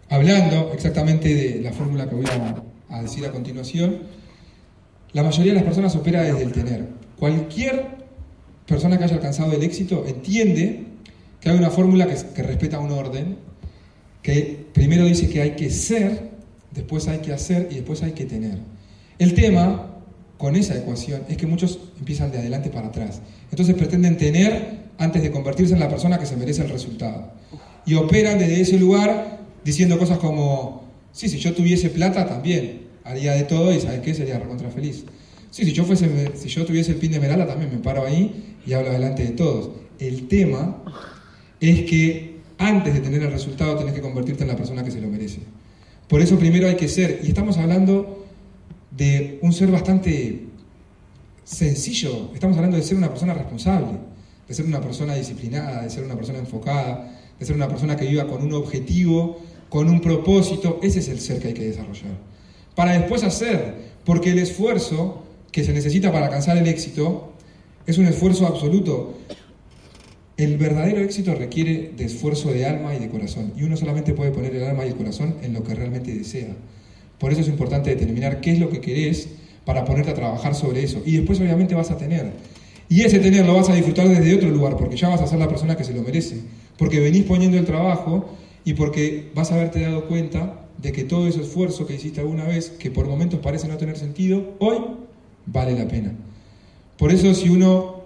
hablando 0.10 0.72
exactamente 0.74 1.34
de 1.34 1.62
la 1.62 1.74
fórmula 1.74 2.08
que 2.08 2.16
voy 2.16 2.26
a, 2.26 2.64
a 2.90 3.02
decir 3.02 3.26
a 3.26 3.32
continuación. 3.32 4.00
La 5.14 5.24
mayoría 5.24 5.54
de 5.54 5.60
las 5.60 5.66
personas 5.66 5.96
opera 5.96 6.24
desde 6.24 6.44
el 6.44 6.52
tener. 6.52 6.88
Cualquier 7.18 7.96
persona 8.66 8.98
que 8.98 9.06
haya 9.06 9.16
alcanzado 9.16 9.54
el 9.54 9.64
éxito 9.64 10.06
entiende 10.08 10.86
que 11.40 11.50
hay 11.50 11.58
una 11.58 11.70
fórmula 11.70 12.08
que, 12.08 12.16
que 12.34 12.44
respeta 12.44 12.80
un 12.80 12.92
orden, 12.92 13.38
que 14.22 14.66
primero 14.74 15.06
dice 15.06 15.30
que 15.30 15.42
hay 15.42 15.52
que 15.52 15.70
ser, 15.70 16.32
después 16.72 17.08
hay 17.08 17.20
que 17.20 17.32
hacer 17.32 17.70
y 17.72 17.76
después 17.76 18.04
hay 18.04 18.12
que 18.12 18.26
tener. 18.26 18.60
El 19.18 19.34
tema 19.34 19.92
con 20.38 20.56
esa 20.56 20.78
ecuación 20.78 21.24
es 21.30 21.38
que 21.38 21.48
muchos 21.48 21.80
empiezan 21.98 22.32
de 22.32 22.40
adelante 22.40 22.70
para 22.70 22.88
atrás. 22.88 23.22
Entonces 23.52 23.76
pretenden 23.76 24.18
tener 24.18 24.86
antes 24.98 25.22
de 25.22 25.32
convertirse 25.32 25.74
en 25.74 25.80
la 25.80 25.90
persona 25.90 26.20
que 26.20 26.26
se 26.26 26.36
merece 26.36 26.64
el 26.64 26.70
resultado. 26.70 27.32
Y 27.86 27.96
operan 27.96 28.40
desde 28.40 28.62
ese 28.62 28.78
lugar 28.80 29.40
diciendo 29.64 29.98
cosas 29.98 30.18
como, 30.18 30.85
sí, 31.16 31.30
si 31.30 31.40
yo 31.40 31.54
tuviese 31.54 31.90
plata 31.90 32.28
también 32.28 32.82
haría 33.06 33.34
de 33.34 33.44
todo 33.44 33.74
y 33.74 33.80
¿sabes 33.80 34.02
qué? 34.02 34.14
Sería 34.14 34.38
recontra 34.38 34.70
feliz. 34.70 35.06
Sí, 35.50 35.64
si 35.64 35.72
yo, 35.72 35.86
fuese, 35.86 36.36
si 36.36 36.50
yo 36.50 36.66
tuviese 36.66 36.92
el 36.92 36.98
pin 36.98 37.12
de 37.14 37.20
Merala 37.20 37.48
también 37.48 37.72
me 37.72 37.78
paro 37.78 38.06
ahí 38.06 38.58
y 38.68 38.74
hablo 38.74 38.92
delante 38.92 39.24
de 39.24 39.30
todos. 39.30 39.70
El 39.98 40.28
tema 40.28 40.84
es 41.62 41.84
que 41.84 42.40
antes 42.58 42.94
de 42.94 43.00
tener 43.00 43.24
el 43.24 43.32
resultado 43.32 43.78
tenés 43.78 43.94
que 43.94 44.02
convertirte 44.02 44.44
en 44.44 44.50
la 44.50 44.58
persona 44.58 44.84
que 44.84 44.92
se 44.92 45.00
lo 45.00 45.08
merece. 45.08 45.40
Por 46.10 46.22
eso 46.22 46.38
primero 46.38 46.68
hay 46.68 46.76
que 46.76 46.90
ser, 46.90 47.22
y 47.24 47.30
estamos 47.30 47.58
hablando 47.58 48.26
de 48.92 49.40
un 49.42 49.54
ser 49.54 49.72
bastante 49.72 50.48
sencillo, 51.46 52.32
estamos 52.34 52.58
hablando 52.58 52.76
de 52.76 52.84
ser 52.84 52.98
una 52.98 53.10
persona 53.10 53.34
responsable, 53.34 53.98
de 54.48 54.54
ser 54.54 54.66
una 54.66 54.82
persona 54.82 55.16
disciplinada, 55.16 55.84
de 55.84 55.90
ser 55.90 56.04
una 56.04 56.16
persona 56.16 56.40
enfocada, 56.40 57.18
de 57.40 57.46
ser 57.46 57.56
una 57.56 57.68
persona 57.68 57.96
que 57.96 58.06
viva 58.06 58.28
con 58.28 58.44
un 58.44 58.54
objetivo, 58.54 59.40
con 59.76 59.90
un 59.90 60.00
propósito, 60.00 60.80
ese 60.82 61.00
es 61.00 61.10
el 61.10 61.20
ser 61.20 61.42
que 61.42 61.50
hay 61.50 61.54
que 61.54 61.66
desarrollar. 61.66 62.14
Para 62.76 62.94
después 62.94 63.24
hacer, 63.24 63.76
porque 64.06 64.32
el 64.32 64.40
esfuerzo 64.40 65.26
que 65.52 65.66
se 65.66 65.74
necesita 65.74 66.14
para 66.14 66.28
alcanzar 66.28 66.56
el 66.56 66.66
éxito 66.66 67.34
es 67.86 67.98
un 67.98 68.06
esfuerzo 68.06 68.48
absoluto. 68.48 69.18
El 70.38 70.58
verdadero 70.58 71.02
éxito 71.02 71.36
requiere 71.36 71.92
de 71.98 72.06
esfuerzo 72.06 72.54
de 72.54 72.66
alma 72.66 72.96
y 72.96 73.00
de 73.00 73.10
corazón, 73.10 73.52
y 73.58 73.64
uno 73.64 73.76
solamente 73.76 74.14
puede 74.14 74.32
poner 74.32 74.56
el 74.56 74.64
alma 74.64 74.86
y 74.86 74.92
el 74.92 74.96
corazón 74.96 75.36
en 75.42 75.52
lo 75.52 75.62
que 75.62 75.76
realmente 75.76 76.14
desea. 76.14 76.56
Por 77.20 77.34
eso 77.34 77.42
es 77.42 77.50
importante 77.50 77.90
determinar 77.90 78.40
qué 78.40 78.54
es 78.54 78.60
lo 78.60 78.70
que 78.70 78.80
querés 78.80 79.28
para 79.66 79.84
ponerte 79.84 80.12
a 80.12 80.14
trabajar 80.14 80.56
sobre 80.56 80.84
eso. 80.84 81.02
Y 81.06 81.18
después 81.18 81.38
obviamente 81.42 81.76
vas 81.76 81.92
a 81.92 81.98
tener. 81.98 82.32
Y 82.88 83.02
ese 83.02 83.20
tener 83.20 83.46
lo 83.46 83.56
vas 83.56 83.68
a 83.70 83.76
disfrutar 83.76 84.08
desde 84.08 84.34
otro 84.36 84.50
lugar, 84.50 84.78
porque 84.78 84.96
ya 84.96 85.10
vas 85.10 85.20
a 85.20 85.28
ser 85.28 85.38
la 85.38 85.50
persona 85.50 85.76
que 85.76 85.84
se 85.84 85.94
lo 85.94 86.02
merece. 86.02 86.38
Porque 86.78 87.02
venís 87.02 87.26
poniendo 87.26 87.58
el 87.58 87.66
trabajo 87.66 88.30
y 88.66 88.74
porque 88.74 89.30
vas 89.34 89.52
a 89.52 89.56
haberte 89.56 89.80
dado 89.80 90.08
cuenta 90.08 90.66
de 90.78 90.92
que 90.92 91.04
todo 91.04 91.28
ese 91.28 91.42
esfuerzo 91.42 91.86
que 91.86 91.96
hiciste 91.96 92.20
alguna 92.20 92.44
vez, 92.46 92.72
que 92.72 92.92
por 92.92 93.08
momentos 93.08 93.40
parece 93.40 93.68
no 93.68 93.78
tener 93.78 93.98
sentido, 93.98 94.56
hoy 94.60 94.78
vale 95.46 95.78
la 95.78 95.88
pena. 95.88 96.14
Por 96.98 97.12
eso 97.12 97.34
si 97.34 97.50
uno 97.50 98.02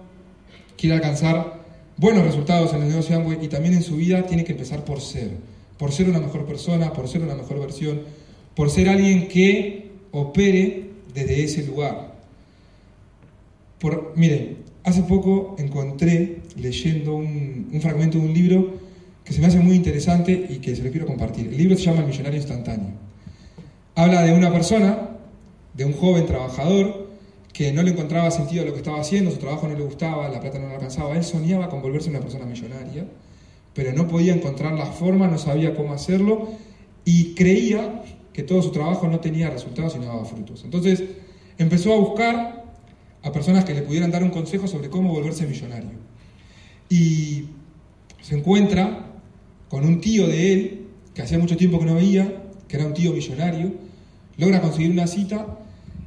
quiere 0.76 0.96
alcanzar 0.96 1.60
buenos 1.96 2.24
resultados 2.24 2.72
en 2.74 2.82
el 2.82 2.88
negocio 2.88 3.16
Amway 3.16 3.38
y 3.42 3.48
también 3.48 3.74
en 3.74 3.82
su 3.82 3.96
vida, 3.96 4.26
tiene 4.26 4.44
que 4.44 4.52
empezar 4.52 4.84
por 4.84 5.00
ser. 5.00 5.30
Por 5.78 5.92
ser 5.92 6.08
una 6.08 6.20
mejor 6.20 6.44
persona, 6.44 6.92
por 6.92 7.08
ser 7.08 7.22
una 7.22 7.34
mejor 7.34 7.58
versión, 7.58 8.00
por 8.54 8.70
ser 8.70 8.88
alguien 8.88 9.28
que 9.28 9.90
opere 10.12 10.90
desde 11.14 11.42
ese 11.42 11.66
lugar. 11.66 12.14
Miren, 14.14 14.58
hace 14.84 15.02
poco 15.02 15.56
encontré 15.58 16.40
leyendo 16.56 17.14
un, 17.14 17.70
un, 17.72 17.80
fragmento 17.80 18.18
de 18.18 18.24
un 18.24 18.34
libro 18.34 18.74
que 19.30 19.34
se 19.34 19.40
me 19.40 19.46
hace 19.46 19.60
muy 19.60 19.76
interesante 19.76 20.32
y 20.32 20.56
que 20.56 20.74
se 20.74 20.82
lo 20.82 20.90
quiero 20.90 21.06
compartir. 21.06 21.46
El 21.46 21.56
libro 21.56 21.76
se 21.76 21.84
llama 21.84 22.00
El 22.00 22.06
Millonario 22.06 22.36
Instantáneo. 22.36 22.90
Habla 23.94 24.22
de 24.22 24.32
una 24.32 24.52
persona, 24.52 25.10
de 25.72 25.84
un 25.84 25.92
joven 25.92 26.26
trabajador, 26.26 27.08
que 27.52 27.72
no 27.72 27.80
le 27.84 27.92
encontraba 27.92 28.28
sentido 28.32 28.64
a 28.64 28.66
lo 28.66 28.72
que 28.72 28.78
estaba 28.78 28.98
haciendo, 28.98 29.30
su 29.30 29.36
trabajo 29.36 29.68
no 29.68 29.76
le 29.76 29.84
gustaba, 29.84 30.28
la 30.30 30.40
plata 30.40 30.58
no 30.58 30.66
le 30.66 30.74
alcanzaba. 30.74 31.14
Él 31.14 31.22
soñaba 31.22 31.68
con 31.68 31.80
volverse 31.80 32.10
una 32.10 32.18
persona 32.18 32.44
millonaria, 32.44 33.06
pero 33.72 33.92
no 33.92 34.08
podía 34.08 34.34
encontrar 34.34 34.72
la 34.72 34.86
forma, 34.86 35.28
no 35.28 35.38
sabía 35.38 35.76
cómo 35.76 35.92
hacerlo 35.92 36.48
y 37.04 37.34
creía 37.34 38.02
que 38.32 38.42
todo 38.42 38.60
su 38.62 38.72
trabajo 38.72 39.06
no 39.06 39.20
tenía 39.20 39.48
resultados 39.48 39.94
y 39.94 40.00
no 40.00 40.06
daba 40.06 40.24
frutos. 40.24 40.64
Entonces 40.64 41.04
empezó 41.56 41.94
a 41.94 41.98
buscar 41.98 42.64
a 43.22 43.30
personas 43.30 43.64
que 43.64 43.74
le 43.74 43.82
pudieran 43.82 44.10
dar 44.10 44.24
un 44.24 44.30
consejo 44.30 44.66
sobre 44.66 44.90
cómo 44.90 45.12
volverse 45.12 45.46
millonario. 45.46 46.00
Y 46.88 47.44
se 48.22 48.36
encuentra 48.36 49.06
con 49.70 49.86
un 49.86 50.00
tío 50.00 50.26
de 50.26 50.52
él, 50.52 50.80
que 51.14 51.22
hacía 51.22 51.38
mucho 51.38 51.56
tiempo 51.56 51.78
que 51.78 51.86
no 51.86 51.94
veía, 51.94 52.42
que 52.66 52.76
era 52.76 52.84
un 52.86 52.92
tío 52.92 53.12
millonario, 53.12 53.72
logra 54.36 54.60
conseguir 54.60 54.90
una 54.90 55.06
cita 55.06 55.58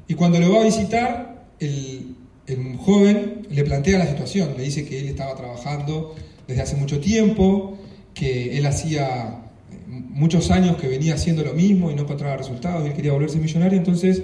y 0.08 0.16
cuando 0.16 0.38
lo 0.40 0.52
va 0.52 0.62
a 0.62 0.66
visitar 0.66 1.46
el, 1.60 2.16
joven 2.78 3.48
le 3.50 3.64
plantea 3.64 4.00
la 4.00 4.08
situación, 4.08 4.50
le 4.58 4.64
dice 4.64 4.86
que 4.86 5.00
él 5.00 5.08
estaba 5.08 5.34
trabajando 5.36 6.14
desde 6.46 6.62
hace 6.62 6.76
mucho 6.76 7.00
tiempo, 7.00 7.78
que 8.14 8.58
él 8.58 8.66
hacía 8.66 9.44
eh, 9.72 9.76
muchos 9.88 10.52
años 10.52 10.76
que 10.76 10.90
venía 10.90 11.14
haciendo 11.14 11.42
lo 11.46 11.54
mismo 11.54 11.90
y 11.90 11.96
no 11.96 12.02
encontraba 12.02 12.36
resultados 12.36 12.84
y 12.84 12.90
él 12.90 12.94
quería 12.94 13.14
volverse 13.14 13.38
millonario, 13.38 13.78
entonces 13.78 14.24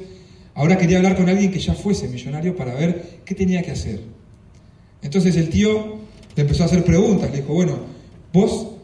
ahora 0.53 0.77
quería 0.77 0.97
hablar 0.97 1.15
con 1.15 1.29
alguien 1.29 1.49
que 1.49 1.59
ya 1.59 1.73
fuese 1.75 2.09
millonario 2.09 2.57
para 2.57 2.75
ver 2.75 3.21
qué 3.23 3.35
tenía 3.35 3.61
que 3.61 3.71
hacer. 3.71 4.01
Entonces 5.01 5.37
el 5.37 5.49
tío 5.49 5.95
le 6.35 6.41
empezó 6.41 6.63
a 6.63 6.65
hacer 6.65 6.83
preguntas, 6.83 7.31
le 7.31 7.37
dijo, 7.37 7.53
bueno, 7.53 7.79
vos, 8.33 8.78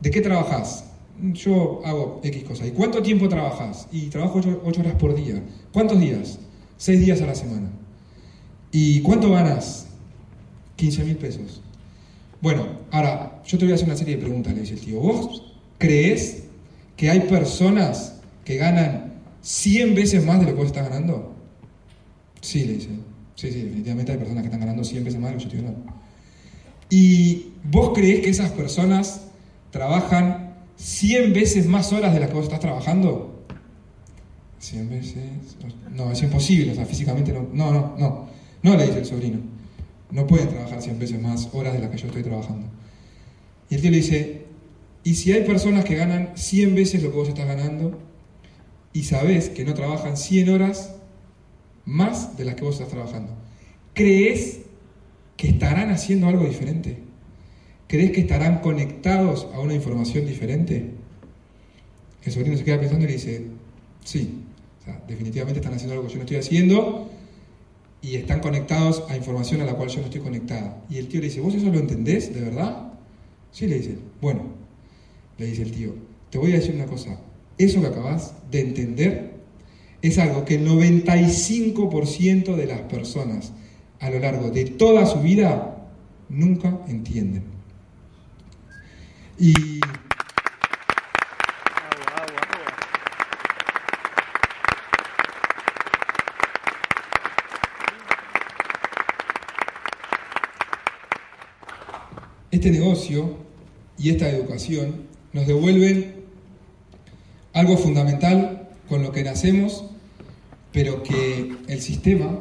¿de 0.00 0.10
qué 0.10 0.20
trabajás? 0.20 0.84
Yo 1.32 1.82
hago 1.84 2.20
X 2.22 2.44
cosas. 2.44 2.68
¿Y 2.68 2.70
cuánto 2.70 3.02
tiempo 3.02 3.28
trabajas? 3.28 3.86
Y 3.92 4.06
trabajo 4.06 4.40
8 4.64 4.80
horas 4.80 4.94
por 4.94 5.14
día. 5.14 5.42
¿Cuántos 5.72 6.00
días? 6.00 6.38
6 6.78 7.00
días 7.00 7.20
a 7.20 7.26
la 7.26 7.34
semana. 7.34 7.68
¿Y 8.72 9.00
cuánto 9.02 9.30
ganas? 9.30 9.86
15 10.76 11.04
mil 11.04 11.16
pesos. 11.16 11.60
Bueno, 12.40 12.66
ahora, 12.90 13.42
yo 13.44 13.58
te 13.58 13.66
voy 13.66 13.72
a 13.72 13.74
hacer 13.74 13.86
una 13.86 13.96
serie 13.96 14.16
de 14.16 14.22
preguntas, 14.22 14.54
le 14.54 14.60
dice 14.60 14.74
el 14.74 14.80
tío. 14.80 15.00
¿Vos 15.00 15.52
crees 15.76 16.44
que 16.96 17.10
hay 17.10 17.20
personas 17.20 18.14
que 18.44 18.56
ganan 18.56 19.20
100 19.42 19.94
veces 19.94 20.24
más 20.24 20.40
de 20.40 20.46
lo 20.46 20.52
que 20.52 20.58
vos 20.58 20.66
estás 20.68 20.88
ganando? 20.88 21.34
Sí, 22.40 22.64
le 22.64 22.74
dice. 22.74 22.88
Sí, 23.34 23.50
sí, 23.52 23.62
definitivamente 23.62 24.12
hay 24.12 24.18
personas 24.18 24.42
que 24.42 24.46
están 24.46 24.60
ganando 24.60 24.84
100 24.84 25.04
veces 25.04 25.20
más 25.20 25.30
de 25.30 25.34
lo 25.34 25.38
que 25.38 25.44
yo 25.44 25.48
estoy 25.48 25.70
ganando. 25.70 25.92
¿Y 26.88 27.52
vos 27.64 27.92
crees 27.94 28.20
que 28.20 28.30
esas 28.30 28.50
personas 28.50 29.29
trabajan 29.70 30.54
100 30.76 31.32
veces 31.32 31.66
más 31.66 31.92
horas 31.92 32.14
de 32.14 32.20
las 32.20 32.28
que 32.28 32.34
vos 32.34 32.44
estás 32.44 32.60
trabajando? 32.60 33.44
100 34.58 34.90
veces. 34.90 35.24
No, 35.90 36.12
es 36.12 36.22
imposible, 36.22 36.72
o 36.72 36.74
sea, 36.74 36.84
físicamente 36.84 37.32
no. 37.32 37.48
No, 37.52 37.72
no, 37.72 37.94
no. 37.98 38.28
No, 38.62 38.76
le 38.76 38.86
dice 38.86 38.98
el 38.98 39.06
sobrino, 39.06 39.38
no 40.10 40.26
pueden 40.26 40.48
trabajar 40.48 40.82
100 40.82 40.98
veces 40.98 41.20
más 41.20 41.48
horas 41.52 41.72
de 41.72 41.80
las 41.80 41.90
que 41.90 41.96
yo 41.96 42.06
estoy 42.06 42.22
trabajando. 42.22 42.68
Y 43.70 43.76
el 43.76 43.80
tío 43.80 43.90
le 43.90 43.96
dice, 43.98 44.46
¿y 45.02 45.14
si 45.14 45.32
hay 45.32 45.44
personas 45.44 45.84
que 45.84 45.94
ganan 45.94 46.32
100 46.34 46.74
veces 46.74 47.02
lo 47.02 47.10
que 47.10 47.16
vos 47.16 47.28
estás 47.28 47.46
ganando 47.46 47.98
y 48.92 49.04
sabés 49.04 49.48
que 49.48 49.64
no 49.64 49.74
trabajan 49.74 50.16
100 50.16 50.50
horas 50.50 50.94
más 51.86 52.36
de 52.36 52.44
las 52.44 52.54
que 52.54 52.64
vos 52.64 52.74
estás 52.74 52.88
trabajando? 52.88 53.34
¿Crees 53.94 54.60
que 55.36 55.48
estarán 55.48 55.90
haciendo 55.90 56.26
algo 56.26 56.44
diferente? 56.44 57.09
¿Crees 57.90 58.12
que 58.12 58.20
estarán 58.20 58.60
conectados 58.60 59.48
a 59.52 59.58
una 59.58 59.74
información 59.74 60.24
diferente? 60.24 60.90
El 62.22 62.32
sobrino 62.32 62.56
se 62.56 62.62
queda 62.62 62.78
pensando 62.78 63.04
y 63.04 63.08
le 63.08 63.14
dice, 63.14 63.46
sí, 64.04 64.44
O 64.80 64.84
sea, 64.84 65.02
definitivamente 65.08 65.58
están 65.58 65.74
haciendo 65.74 65.94
algo 65.94 66.06
que 66.06 66.12
yo 66.12 66.18
no 66.18 66.22
estoy 66.22 66.36
haciendo 66.36 67.10
y 68.00 68.14
están 68.14 68.38
conectados 68.38 69.02
a 69.08 69.16
información 69.16 69.60
a 69.62 69.64
la 69.64 69.74
cual 69.74 69.88
yo 69.88 69.98
no 69.98 70.04
estoy 70.04 70.20
conectada. 70.20 70.84
Y 70.88 70.98
el 70.98 71.08
tío 71.08 71.20
le 71.20 71.26
dice, 71.26 71.40
¿vos 71.40 71.52
eso 71.52 71.68
lo 71.68 71.80
entendés 71.80 72.32
de 72.32 72.42
verdad? 72.42 72.92
Sí, 73.50 73.66
le 73.66 73.78
dice. 73.78 73.98
Bueno, 74.20 74.44
le 75.36 75.46
dice 75.46 75.62
el 75.62 75.72
tío, 75.72 75.92
te 76.30 76.38
voy 76.38 76.52
a 76.52 76.60
decir 76.60 76.76
una 76.76 76.86
cosa. 76.86 77.18
Eso 77.58 77.80
que 77.80 77.88
acabas 77.88 78.34
de 78.52 78.60
entender 78.60 79.32
es 80.00 80.16
algo 80.18 80.44
que 80.44 80.54
el 80.54 80.68
95% 80.68 82.54
de 82.54 82.66
las 82.66 82.82
personas 82.82 83.52
a 83.98 84.10
lo 84.10 84.20
largo 84.20 84.52
de 84.52 84.66
toda 84.66 85.06
su 85.06 85.18
vida 85.18 85.88
nunca 86.28 86.78
entienden. 86.86 87.58
Y 89.42 89.54
este 102.50 102.70
negocio 102.70 103.38
y 103.96 104.10
esta 104.10 104.28
educación 104.28 105.06
nos 105.32 105.46
devuelven 105.46 106.16
algo 107.54 107.78
fundamental 107.78 108.68
con 108.90 109.02
lo 109.02 109.10
que 109.10 109.24
nacemos, 109.24 109.84
pero 110.70 111.02
que 111.02 111.56
el 111.66 111.80
sistema 111.80 112.40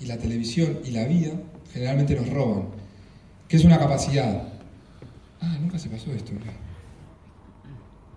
y 0.00 0.06
la 0.06 0.18
televisión 0.18 0.80
y 0.84 0.90
la 0.90 1.04
vida 1.04 1.30
generalmente 1.72 2.16
nos 2.16 2.28
roban, 2.28 2.70
que 3.46 3.56
es 3.56 3.64
una 3.64 3.78
capacidad. 3.78 4.51
Ah, 5.42 5.58
nunca 5.60 5.78
se 5.78 5.88
pasó 5.88 6.12
esto. 6.12 6.32